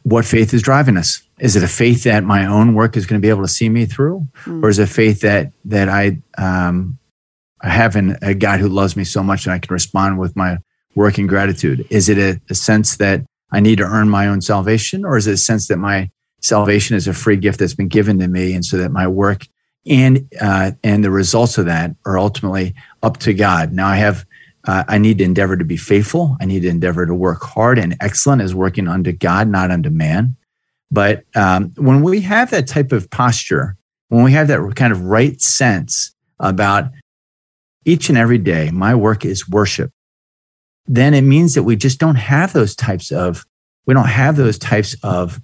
what 0.04 0.24
faith 0.24 0.54
is 0.54 0.62
driving 0.62 0.96
us. 0.96 1.22
Is 1.38 1.56
it 1.56 1.62
a 1.62 1.68
faith 1.68 2.04
that 2.04 2.24
my 2.24 2.46
own 2.46 2.74
work 2.74 2.96
is 2.96 3.06
going 3.06 3.20
to 3.20 3.24
be 3.24 3.30
able 3.30 3.42
to 3.42 3.48
see 3.48 3.68
me 3.68 3.86
through, 3.86 4.26
mm. 4.44 4.62
or 4.62 4.68
is 4.68 4.78
it 4.78 4.88
faith 4.88 5.20
that 5.22 5.50
that 5.64 5.88
I 5.88 6.18
um, 6.38 6.98
have 7.62 7.96
in 7.96 8.16
a 8.22 8.34
God 8.34 8.60
who 8.60 8.68
loves 8.68 8.96
me 8.96 9.04
so 9.04 9.22
much 9.22 9.44
that 9.44 9.52
I 9.52 9.58
can 9.58 9.72
respond 9.72 10.18
with 10.18 10.36
my 10.36 10.58
working 10.94 11.26
gratitude? 11.26 11.86
Is 11.90 12.08
it 12.08 12.18
a, 12.18 12.40
a 12.50 12.54
sense 12.54 12.96
that 12.96 13.24
I 13.52 13.60
need 13.60 13.78
to 13.78 13.84
earn 13.84 14.08
my 14.08 14.26
own 14.26 14.40
salvation, 14.40 15.04
or 15.04 15.16
is 15.16 15.26
it 15.26 15.32
a 15.32 15.36
sense 15.36 15.68
that 15.68 15.76
my 15.76 16.10
salvation 16.40 16.96
is 16.96 17.06
a 17.06 17.14
free 17.14 17.36
gift 17.36 17.58
that's 17.58 17.74
been 17.74 17.88
given 17.88 18.18
to 18.18 18.28
me, 18.28 18.54
and 18.54 18.64
so 18.64 18.76
that 18.78 18.90
my 18.90 19.06
work 19.06 19.46
and 19.86 20.28
uh, 20.40 20.72
and 20.82 21.04
the 21.04 21.10
results 21.10 21.58
of 21.58 21.66
that 21.66 21.94
are 22.04 22.18
ultimately 22.18 22.74
up 23.02 23.18
to 23.18 23.34
God? 23.34 23.72
Now 23.72 23.88
I 23.88 23.96
have. 23.96 24.26
Uh, 24.66 24.82
I 24.88 24.96
need 24.96 25.18
to 25.18 25.24
endeavor 25.24 25.58
to 25.58 25.64
be 25.64 25.76
faithful. 25.76 26.38
I 26.40 26.46
need 26.46 26.60
to 26.60 26.68
endeavor 26.68 27.04
to 27.04 27.14
work 27.14 27.42
hard 27.42 27.78
and 27.78 27.94
excellent 28.00 28.40
as 28.40 28.54
working 28.54 28.88
unto 28.88 29.12
God, 29.12 29.46
not 29.46 29.70
unto 29.70 29.90
man. 29.90 30.36
But 30.90 31.24
um, 31.34 31.74
when 31.76 32.02
we 32.02 32.22
have 32.22 32.50
that 32.50 32.66
type 32.66 32.90
of 32.90 33.10
posture, 33.10 33.76
when 34.08 34.24
we 34.24 34.32
have 34.32 34.48
that 34.48 34.74
kind 34.74 34.90
of 34.90 35.02
right 35.02 35.38
sense 35.38 36.14
about 36.40 36.84
each 37.84 38.08
and 38.08 38.16
every 38.16 38.38
day, 38.38 38.70
my 38.70 38.94
work 38.94 39.26
is 39.26 39.46
worship 39.46 39.92
then 40.86 41.14
it 41.14 41.22
means 41.22 41.54
that 41.54 41.62
we 41.62 41.76
just 41.76 41.98
don't 41.98 42.16
have 42.16 42.52
those 42.52 42.74
types 42.74 43.10
of 43.10 43.44
we 43.86 43.94
don't 43.94 44.08
have 44.08 44.36
those 44.36 44.58
types 44.58 44.96
of 45.02 45.40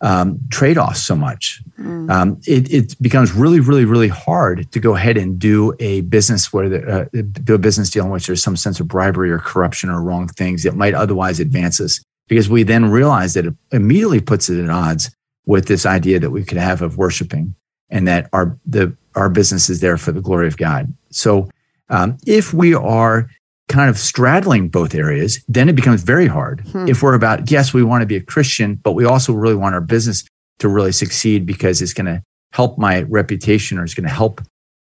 um, 0.00 0.38
trade-offs 0.50 1.02
so 1.02 1.16
much. 1.16 1.62
Mm. 1.78 2.10
Um, 2.10 2.40
it, 2.46 2.72
it, 2.72 3.02
becomes 3.02 3.32
really, 3.32 3.58
really, 3.58 3.84
really 3.84 4.08
hard 4.08 4.70
to 4.70 4.78
go 4.78 4.94
ahead 4.94 5.16
and 5.16 5.38
do 5.38 5.74
a 5.80 6.02
business 6.02 6.52
where 6.52 6.68
the, 6.68 6.86
uh, 6.86 7.22
do 7.42 7.54
a 7.54 7.58
business 7.58 7.90
deal 7.90 8.04
in 8.04 8.10
which 8.10 8.26
there's 8.26 8.42
some 8.42 8.56
sense 8.56 8.78
of 8.78 8.86
bribery 8.86 9.30
or 9.30 9.38
corruption 9.38 9.90
or 9.90 10.00
wrong 10.00 10.28
things 10.28 10.62
that 10.62 10.76
might 10.76 10.94
otherwise 10.94 11.40
advance 11.40 11.80
us, 11.80 12.00
because 12.28 12.48
we 12.48 12.62
then 12.62 12.90
realize 12.90 13.34
that 13.34 13.46
it 13.46 13.54
immediately 13.72 14.20
puts 14.20 14.48
it 14.48 14.62
at 14.62 14.70
odds 14.70 15.10
with 15.46 15.66
this 15.66 15.84
idea 15.84 16.20
that 16.20 16.30
we 16.30 16.44
could 16.44 16.58
have 16.58 16.82
of 16.82 16.96
worshiping 16.96 17.54
and 17.90 18.06
that 18.06 18.28
our 18.32 18.56
the 18.66 18.94
our 19.14 19.28
business 19.28 19.68
is 19.68 19.80
there 19.80 19.96
for 19.96 20.12
the 20.12 20.20
glory 20.20 20.46
of 20.46 20.56
God. 20.58 20.92
So 21.10 21.48
um, 21.88 22.18
if 22.26 22.54
we 22.54 22.74
are 22.74 23.28
kind 23.68 23.90
of 23.90 23.98
straddling 23.98 24.68
both 24.68 24.94
areas, 24.94 25.42
then 25.46 25.68
it 25.68 25.76
becomes 25.76 26.02
very 26.02 26.26
hard. 26.26 26.60
Hmm. 26.72 26.88
If 26.88 27.02
we're 27.02 27.14
about, 27.14 27.50
yes, 27.50 27.72
we 27.72 27.82
want 27.82 28.02
to 28.02 28.06
be 28.06 28.16
a 28.16 28.22
Christian, 28.22 28.76
but 28.76 28.92
we 28.92 29.04
also 29.04 29.32
really 29.32 29.54
want 29.54 29.74
our 29.74 29.80
business 29.80 30.24
to 30.58 30.68
really 30.68 30.92
succeed 30.92 31.46
because 31.46 31.80
it's 31.80 31.92
going 31.92 32.06
to 32.06 32.22
help 32.52 32.78
my 32.78 33.02
reputation 33.02 33.78
or 33.78 33.84
it's 33.84 33.94
going 33.94 34.08
to 34.08 34.14
help 34.14 34.40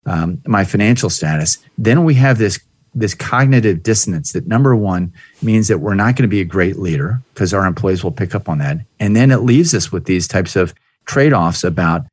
um, 0.06 0.42
my 0.48 0.64
financial 0.64 1.10
status, 1.10 1.58
then 1.78 2.04
we 2.04 2.14
have 2.16 2.38
this 2.38 2.60
this 2.96 3.14
cognitive 3.14 3.84
dissonance 3.84 4.32
that 4.32 4.48
number 4.48 4.76
one 4.76 5.14
means 5.44 5.68
that 5.68 5.80
we're 5.80 5.94
not 5.94 6.16
going 6.16 6.24
to 6.24 6.28
be 6.28 6.42
a 6.42 6.46
great 6.46 6.80
leader 6.80 7.22
because 7.32 7.54
our 7.54 7.68
employees 7.68 8.04
will 8.04 8.12
pick 8.12 8.34
up 8.34 8.50
on 8.50 8.58
that. 8.58 8.78
And 9.00 9.16
then 9.16 9.30
it 9.30 9.38
leaves 9.38 9.76
us 9.76 9.92
with 9.92 10.06
these 10.06 10.28
types 10.28 10.56
of 10.56 10.74
trade-offs 11.06 11.64
about, 11.64 12.08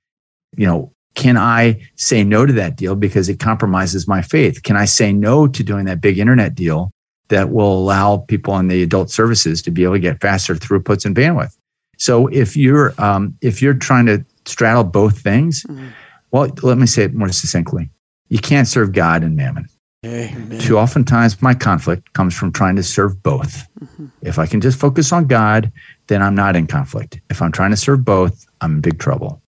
you 0.59 0.67
know, 0.67 0.93
can 1.15 1.37
I 1.37 1.81
say 1.97 2.25
no 2.25 2.45
to 2.45 2.53
that 2.55 2.77
deal 2.77 2.97
because 2.97 3.29
it 3.29 3.39
compromises 3.39 4.09
my 4.09 4.23
faith? 4.23 4.63
Can 4.63 4.77
I 4.77 4.85
say 4.85 5.13
no 5.13 5.47
to 5.47 5.63
doing 5.63 5.85
that 5.87 6.01
big 6.01 6.19
internet 6.19 6.55
deal 6.55 6.91
that 7.29 7.51
will 7.51 7.79
allow 7.79 8.19
people 8.19 8.59
in 8.59 8.69
the 8.69 8.83
adult 8.83 9.11
services 9.11 9.63
to 9.63 9.71
be 9.71 9.85
able 9.85 9.95
to 9.95 10.01
get 10.01 10.21
faster 10.21 10.55
throughputs 10.55 11.05
and 11.07 11.15
bandwidth? 11.15 11.57
So 11.99 12.27
if 12.29 12.57
you're 12.57 12.95
um, 12.99 13.37
if 13.41 13.63
you're 13.63 13.75
trying 13.75 14.07
to 14.07 14.25
straddle 14.45 14.85
both 14.85 15.21
things, 15.21 15.63
mm-hmm. 15.65 15.89
well, 16.33 16.51
let 16.63 16.79
me 16.79 16.87
say 16.87 17.05
it 17.05 17.15
more 17.15 17.29
succinctly: 17.29 17.91
you 18.29 18.39
can't 18.39 18.67
serve 18.67 18.93
God 18.93 19.23
and 19.23 19.37
mammon. 19.37 19.69
Amen. 20.05 20.59
Too 20.59 20.77
oftentimes, 20.77 21.41
my 21.41 21.55
conflict 21.55 22.13
comes 22.13 22.37
from 22.37 22.53
trying 22.53 22.77
to 22.77 22.83
serve 22.83 23.23
both. 23.23 23.67
Mm-hmm. 23.81 24.07
If 24.21 24.39
I 24.39 24.47
can 24.47 24.61
just 24.61 24.79
focus 24.79 25.13
on 25.13 25.27
God, 25.27 25.73
then 26.09 26.21
I'm 26.21 26.35
not 26.35 26.57
in 26.57 26.67
conflict. 26.67 27.21
If 27.31 27.41
I'm 27.41 27.53
trying 27.53 27.71
to 27.71 27.77
serve 27.77 28.05
both, 28.05 28.45
I'm 28.61 28.73
in 28.73 28.81
big 28.83 28.99
trouble. 28.99 29.41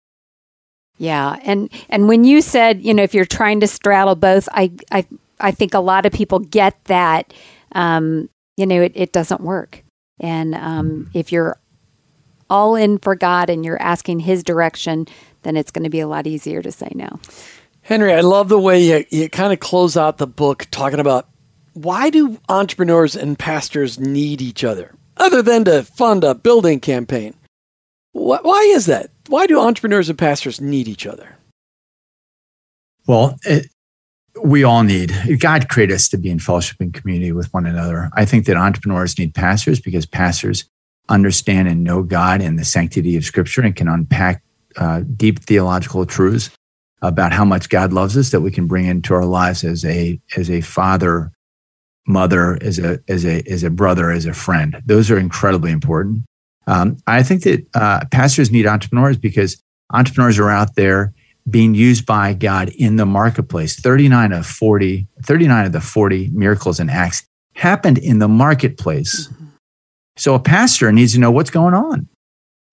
Yeah, 0.99 1.39
and 1.43 1.71
and 1.89 2.09
when 2.09 2.25
you 2.25 2.41
said, 2.41 2.83
you 2.83 2.95
know, 2.95 3.03
if 3.03 3.15
you're 3.15 3.25
trying 3.25 3.61
to 3.61 3.67
straddle 3.67 4.15
both, 4.15 4.49
I 4.53 4.73
I 4.93 5.07
I 5.41 5.51
think 5.51 5.75
a 5.75 5.81
lot 5.81 6.07
of 6.07 6.13
people 6.13 6.39
get 6.39 6.83
that. 6.85 7.33
Um, 7.73 8.29
you 8.57 8.67
know, 8.67 8.83
it, 8.83 8.93
it 8.95 9.13
doesn't 9.13 9.41
work, 9.41 9.83
and 10.21 10.55
um, 10.55 11.11
if 11.13 11.33
you're 11.33 11.59
all 12.49 12.77
in 12.77 12.99
for 12.99 13.17
God 13.17 13.51
and 13.51 13.65
you're 13.65 13.81
asking 13.83 14.21
His 14.21 14.45
direction, 14.45 15.07
then 15.43 15.57
it's 15.57 15.71
going 15.71 15.85
to 15.85 15.91
be 15.91 16.01
a 16.01 16.07
lot 16.07 16.27
easier 16.27 16.63
to 16.63 16.71
say 16.71 16.89
no. 16.95 17.19
Henry, 17.83 18.15
I 18.15 18.21
love 18.21 18.49
the 18.49 18.59
way 18.59 18.83
you, 18.83 19.05
you 19.11 19.29
kind 19.29 19.53
of 19.53 19.61
close 19.61 19.97
out 19.97 20.19
the 20.19 20.27
book 20.27 20.67
talking 20.71 21.01
about 21.01 21.29
why 21.75 22.09
do 22.09 22.39
entrepreneurs 22.49 23.17
and 23.17 23.39
pastors 23.39 23.99
need 23.99 24.41
each 24.41 24.65
other 24.65 24.95
other 25.17 25.43
than 25.43 25.65
to 25.65 25.83
fund 25.83 26.25
a 26.25 26.35
building 26.35 26.81
campaign? 26.81 27.35
Why 28.15 28.61
is 28.73 28.87
that? 28.87 29.11
Why 29.27 29.47
do 29.47 29.61
entrepreneurs 29.61 30.09
and 30.09 30.17
pastors 30.17 30.61
need 30.61 30.87
each 30.87 31.05
other? 31.05 31.37
Well, 33.07 33.37
it, 33.43 33.67
we 34.43 34.63
all 34.63 34.85
need 34.85 35.13
God 35.41 35.69
created 35.69 35.95
us 35.95 36.09
to 36.09 36.17
be 36.17 36.31
in 36.31 36.39
fellowship 36.39 36.77
and 36.81 36.95
community 36.95 37.33
with 37.33 37.53
one 37.53 37.67
another. 37.67 38.11
I 38.15 38.25
think 38.25 38.47
that 38.47 38.57
entrepreneurs 38.57 39.19
need 39.19 39.35
pastors 39.35 39.81
because 39.81 40.07
pastors 40.07 40.65
understand 41.09 41.69
and 41.69 41.83
know 41.83 42.03
God 42.03 42.41
and 42.41 42.59
the 42.59 42.65
sanctity 42.65 43.17
of 43.17 43.25
Scripture 43.25 43.63
and 43.63 43.75
can 43.75 43.89
unpack 43.89 44.43
uh, 44.77 45.03
deep 45.17 45.41
theological 45.41 46.07
truths 46.07 46.51
about 47.03 47.33
how 47.33 47.45
much 47.45 47.69
God 47.69 47.93
loves 47.93 48.17
us 48.17 48.31
that 48.31 48.41
we 48.41 48.51
can 48.51 48.67
bring 48.67 48.87
into 48.87 49.13
our 49.13 49.27
lives 49.27 49.65
as 49.65 49.85
a 49.85 50.21
as 50.37 50.51
a 50.51 50.61
father, 50.61 51.33
mother, 52.07 52.59
as 52.63 52.79
a 52.79 53.01
as 53.09 53.27
a 53.27 53.43
as 53.51 53.65
a 53.65 53.71
brother, 53.71 54.13
as 54.13 54.25
a 54.25 54.33
friend. 54.33 54.81
Those 54.87 55.11
are 55.11 55.19
incredibly 55.19 55.73
important. 55.73 56.25
Um, 56.67 56.97
I 57.07 57.23
think 57.23 57.43
that 57.43 57.67
uh, 57.75 58.05
pastors 58.11 58.51
need 58.51 58.67
entrepreneurs 58.67 59.17
because 59.19 59.63
entrepreneurs 59.93 60.39
are 60.39 60.51
out 60.51 60.75
there 60.77 61.13
being 61.51 61.75
used 61.75 62.07
by 62.07 62.33
God 62.33 62.71
in 62.71 62.97
the 62.97 63.07
marketplace. 63.07 63.79
39 63.79 64.33
of 64.33 64.47
40, 64.47 65.07
39 65.23 65.67
of 65.67 65.73
the 65.73 65.81
40 65.81 66.31
miracles 66.33 66.81
in 66.81 66.89
Acts 66.89 67.27
happened 67.55 67.99
in 67.99 68.19
the 68.19 68.29
marketplace. 68.29 69.29
Mm-hmm. 69.29 69.45
So 70.17 70.35
a 70.35 70.41
pastor 70.41 70.93
needs 70.93 71.13
to 71.15 71.21
know 71.21 71.31
what's 71.31 71.51
going 71.51 71.75
on. 71.75 72.09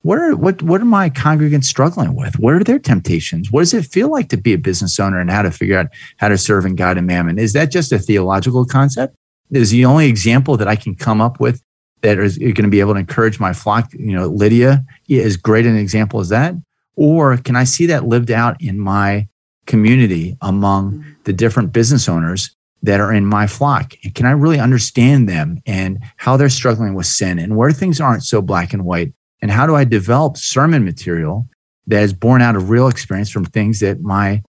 What 0.04 0.18
are 0.18 0.36
what 0.36 0.64
what 0.64 0.82
are 0.82 0.86
my 0.86 1.12
congregants 1.12 1.66
struggling 1.66 2.16
with? 2.16 2.40
What 2.40 2.56
are 2.56 2.64
their 2.64 2.80
temptations? 2.80 3.52
What 3.52 3.62
does 3.62 3.74
it 3.74 3.86
feel 3.86 4.10
like 4.10 4.30
to 4.30 4.38
be 4.38 4.54
a 4.54 4.58
business 4.58 5.00
owner 5.00 5.20
and 5.20 5.30
how 5.30 5.44
to 5.44 5.52
figure 5.52 5.78
out 5.78 5.88
how 6.18 6.30
to 6.30 6.40
serve 6.40 6.66
in 6.66 6.76
God 6.76 6.98
and 6.98 7.06
mammon? 7.06 7.38
Is 7.38 7.54
that 7.54 7.72
just 7.72 7.92
a 7.92 8.00
theological 8.00 8.66
concept? 8.66 9.16
Is 9.52 9.70
the 9.70 9.86
only 9.86 10.08
example 10.08 10.58
that 10.58 10.68
I 10.68 10.76
can 10.76 10.96
come 10.96 11.22
up 11.22 11.40
with 11.40 11.62
that 12.02 12.20
is 12.20 12.38
going 12.38 12.56
to 12.56 12.70
be 12.70 12.80
able 12.80 12.94
to 12.94 13.00
encourage 13.00 13.40
my 13.40 13.54
flock? 13.54 13.92
You 13.94 14.14
know, 14.14 14.28
Lydia 14.28 14.84
is 15.08 15.38
great 15.38 15.66
an 15.66 15.76
example 15.76 16.20
as 16.20 16.30
that. 16.30 16.56
Or 16.96 17.38
can 17.38 17.56
I 17.56 17.64
see 17.64 17.86
that 17.88 18.08
lived 18.08 18.32
out 18.32 18.62
in 18.62 18.80
my 18.80 19.28
community 19.66 20.38
among 20.42 20.92
mm-hmm. 20.92 21.12
the 21.24 21.34
different 21.34 21.72
business 21.72 22.10
owners 22.10 22.56
that 22.84 23.00
are 23.00 23.14
in 23.14 23.26
my 23.26 23.48
flock? 23.48 23.94
And 24.04 24.14
can 24.14 24.26
I 24.26 24.32
really 24.32 24.60
understand 24.60 25.30
them 25.30 25.62
and 25.66 26.00
how 26.18 26.38
they're 26.38 26.50
struggling 26.50 26.94
with 26.94 27.06
sin 27.06 27.40
and 27.40 27.56
where 27.56 27.72
things 27.72 28.02
aren't 28.02 28.24
so 28.24 28.42
black 28.42 28.74
and 28.74 28.86
white? 28.86 29.14
And 29.42 29.50
how 29.50 29.66
do 29.66 29.76
I 29.76 29.84
develop 29.84 30.38
sermon 30.38 30.86
material 30.86 31.48
that 31.88 32.04
is 32.04 32.14
born 32.14 32.42
out 32.42 32.56
of 32.56 32.70
real 32.70 32.88
experience 32.88 33.32
from 33.32 33.46
things 33.46 33.80
that 33.80 34.02
my 34.02 34.44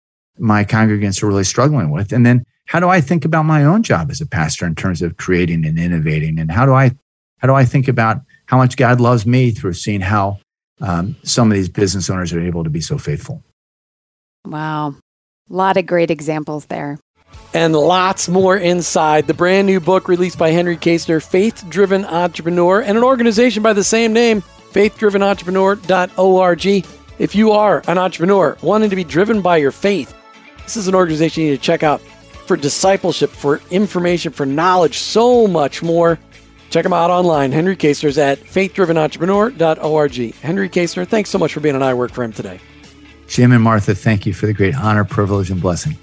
my 0.41 0.65
congregants 0.65 1.23
are 1.23 1.27
really 1.27 1.45
struggling 1.45 1.91
with? 1.91 2.13
And 2.13 2.25
then 2.25 2.47
how 2.67 2.81
do 2.81 2.89
I 2.89 3.01
think 3.01 3.25
about 3.25 3.45
my 3.45 3.65
own 3.65 3.83
job 3.83 4.11
as 4.11 4.21
a 4.21 4.27
pastor 4.27 4.67
in 4.67 4.75
terms 4.75 5.03
of 5.03 5.17
creating 5.17 5.67
and 5.67 5.79
innovating? 5.79 6.39
And 6.39 6.51
how 6.51 6.65
do 6.65 6.75
I 6.75 6.93
how 7.39 7.49
do 7.49 7.55
I 7.55 7.65
think 7.65 7.89
about 7.89 8.19
how 8.47 8.57
much 8.57 8.77
God 8.77 9.01
loves 9.01 9.27
me 9.27 9.51
through 9.51 9.75
seeing 9.75 10.01
how 10.01 10.39
um, 10.81 11.17
some 11.23 11.51
of 11.51 11.57
these 11.57 11.69
business 11.69 12.11
owners 12.11 12.33
are 12.33 12.41
able 12.41 12.65
to 12.65 12.71
be 12.71 12.81
so 12.81 12.99
faithful? 12.99 13.43
Wow, 14.45 14.95
a 15.51 15.53
lot 15.53 15.77
of 15.77 15.87
great 15.87 16.11
examples 16.11 16.67
there 16.67 16.99
and 17.55 17.75
lots 17.75 18.29
more 18.29 18.57
inside 18.57 19.27
the 19.27 19.35
brand 19.35 19.67
new 19.67 19.81
book 19.81 20.07
released 20.09 20.39
by 20.39 20.51
Henry 20.51 20.77
Kaestner, 20.77 21.25
Faith 21.25 21.65
Driven 21.69 22.05
Entrepreneur, 22.05 22.81
and 22.81 22.99
an 22.99 23.05
organization 23.05 23.63
by 23.63 23.73
the 23.73 23.85
same 23.85 24.13
name, 24.13 24.43
faithdrivenentrepreneur.org. 24.73 26.67
If 27.19 27.35
you 27.35 27.53
are 27.53 27.83
an 27.89 27.97
entrepreneur 27.99 28.59
wanting 28.63 28.91
to 28.91 28.97
be 28.97 29.05
driven 29.05 29.41
by 29.41 29.57
your 29.57 29.73
faith, 29.73 30.15
this 30.63 30.77
is 30.77 30.89
an 30.89 30.95
organization 30.95 31.45
you 31.45 31.51
need 31.51 31.57
to 31.57 31.63
check 31.63 31.83
out 31.83 32.03
for 32.47 32.57
discipleship, 32.57 33.31
for 33.31 33.61
information, 33.71 34.33
for 34.33 34.47
knowledge, 34.47 34.99
so 34.99 35.47
much 35.47 35.83
more. 35.83 36.19
Check 36.71 36.85
him 36.85 36.93
out 36.93 37.11
online. 37.11 37.53
Henry 37.53 37.77
Kaestner's 37.77 38.19
at 38.19 38.39
faithdrivenentrepreneur.org. 38.41 40.35
Henry 40.35 40.69
Kaestner, 40.69 41.07
thanks 41.07 41.31
so 41.31 41.39
much 41.39 41.53
for 41.53 41.61
being 41.61 41.75
on 41.75 41.83
I 41.83 41.95
Work 41.95 42.13
for 42.13 42.23
Him 42.23 42.33
today. 42.33 42.61
Jim 43.27 43.53
and 43.53 43.63
Martha, 43.63 43.95
thank 43.95 44.27
you 44.27 44.35
for 44.35 44.47
the 44.47 44.53
great 44.53 44.75
honor, 44.75 45.05
privilege, 45.05 45.51
and 45.51 45.61
blessing. 45.61 45.97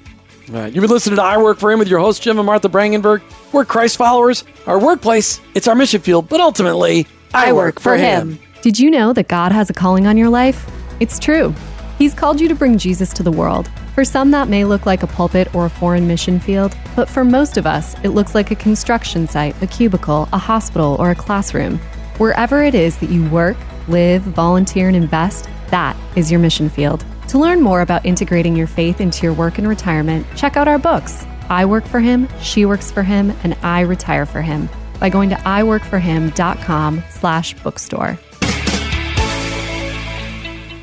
All 0.49 0.55
right, 0.55 0.71
you've 0.71 0.81
been 0.81 0.91
listening 0.91 1.15
to 1.15 1.23
I 1.23 1.37
Work 1.37 1.57
for 1.59 1.71
Him 1.71 1.79
with 1.79 1.87
your 1.87 1.99
host, 1.99 2.21
Jim 2.21 2.37
and 2.37 2.45
Martha 2.45 2.69
Brangenberg. 2.69 3.21
We're 3.51 3.65
Christ 3.65 3.97
followers. 3.97 4.43
Our 4.67 4.79
workplace, 4.79 5.41
it's 5.55 5.67
our 5.67 5.75
mission 5.75 6.01
field, 6.01 6.29
but 6.29 6.39
ultimately, 6.39 7.07
I, 7.33 7.49
I 7.49 7.53
work, 7.53 7.75
work, 7.75 7.79
for 7.79 7.97
him. 7.97 8.31
him. 8.33 8.39
Did 8.61 8.79
you 8.79 8.89
know 8.89 9.13
that 9.13 9.27
God 9.27 9.51
has 9.51 9.69
a 9.69 9.73
calling 9.73 10.07
on 10.07 10.17
your 10.17 10.29
life? 10.29 10.69
It's 10.99 11.19
true. 11.19 11.53
He's 11.97 12.13
called 12.13 12.41
you 12.41 12.47
to 12.47 12.55
bring 12.55 12.77
Jesus 12.77 13.13
to 13.13 13.23
the 13.23 13.31
world. 13.31 13.69
For 13.93 14.03
some, 14.03 14.31
that 14.31 14.49
may 14.49 14.65
look 14.65 14.85
like 14.85 15.03
a 15.03 15.07
pulpit 15.07 15.53
or 15.55 15.65
a 15.65 15.69
foreign 15.69 16.07
mission 16.07 16.39
field, 16.39 16.75
but 16.95 17.09
for 17.09 17.23
most 17.23 17.57
of 17.57 17.65
us, 17.65 17.95
it 18.03 18.09
looks 18.09 18.35
like 18.35 18.51
a 18.51 18.55
construction 18.55 19.27
site, 19.27 19.61
a 19.61 19.67
cubicle, 19.67 20.27
a 20.33 20.37
hospital, 20.37 20.97
or 20.99 21.11
a 21.11 21.15
classroom. 21.15 21.77
Wherever 22.17 22.63
it 22.63 22.75
is 22.75 22.97
that 22.97 23.09
you 23.09 23.29
work, 23.29 23.57
live, 23.87 24.21
volunteer, 24.23 24.87
and 24.87 24.97
invest, 24.97 25.47
that 25.69 25.95
is 26.17 26.29
your 26.29 26.39
mission 26.39 26.69
field. 26.69 27.05
To 27.29 27.39
learn 27.39 27.61
more 27.61 27.81
about 27.81 28.05
integrating 28.05 28.55
your 28.55 28.67
faith 28.67 28.99
into 28.99 29.23
your 29.23 29.33
work 29.33 29.57
and 29.57 29.67
retirement, 29.67 30.27
check 30.35 30.57
out 30.57 30.67
our 30.67 30.79
books 30.79 31.25
I 31.49 31.65
Work 31.65 31.85
for 31.85 31.99
Him, 31.99 32.27
She 32.41 32.65
Works 32.65 32.91
for 32.91 33.03
Him, 33.03 33.31
and 33.43 33.55
I 33.61 33.81
Retire 33.81 34.25
for 34.25 34.41
Him 34.41 34.67
by 34.99 35.09
going 35.09 35.29
to 35.29 35.35
iworkforhim.com 35.35 37.03
slash 37.09 37.53
bookstore. 37.55 38.17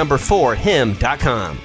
number 0.00 0.16
4 0.16 0.54
him.com. 0.54 1.58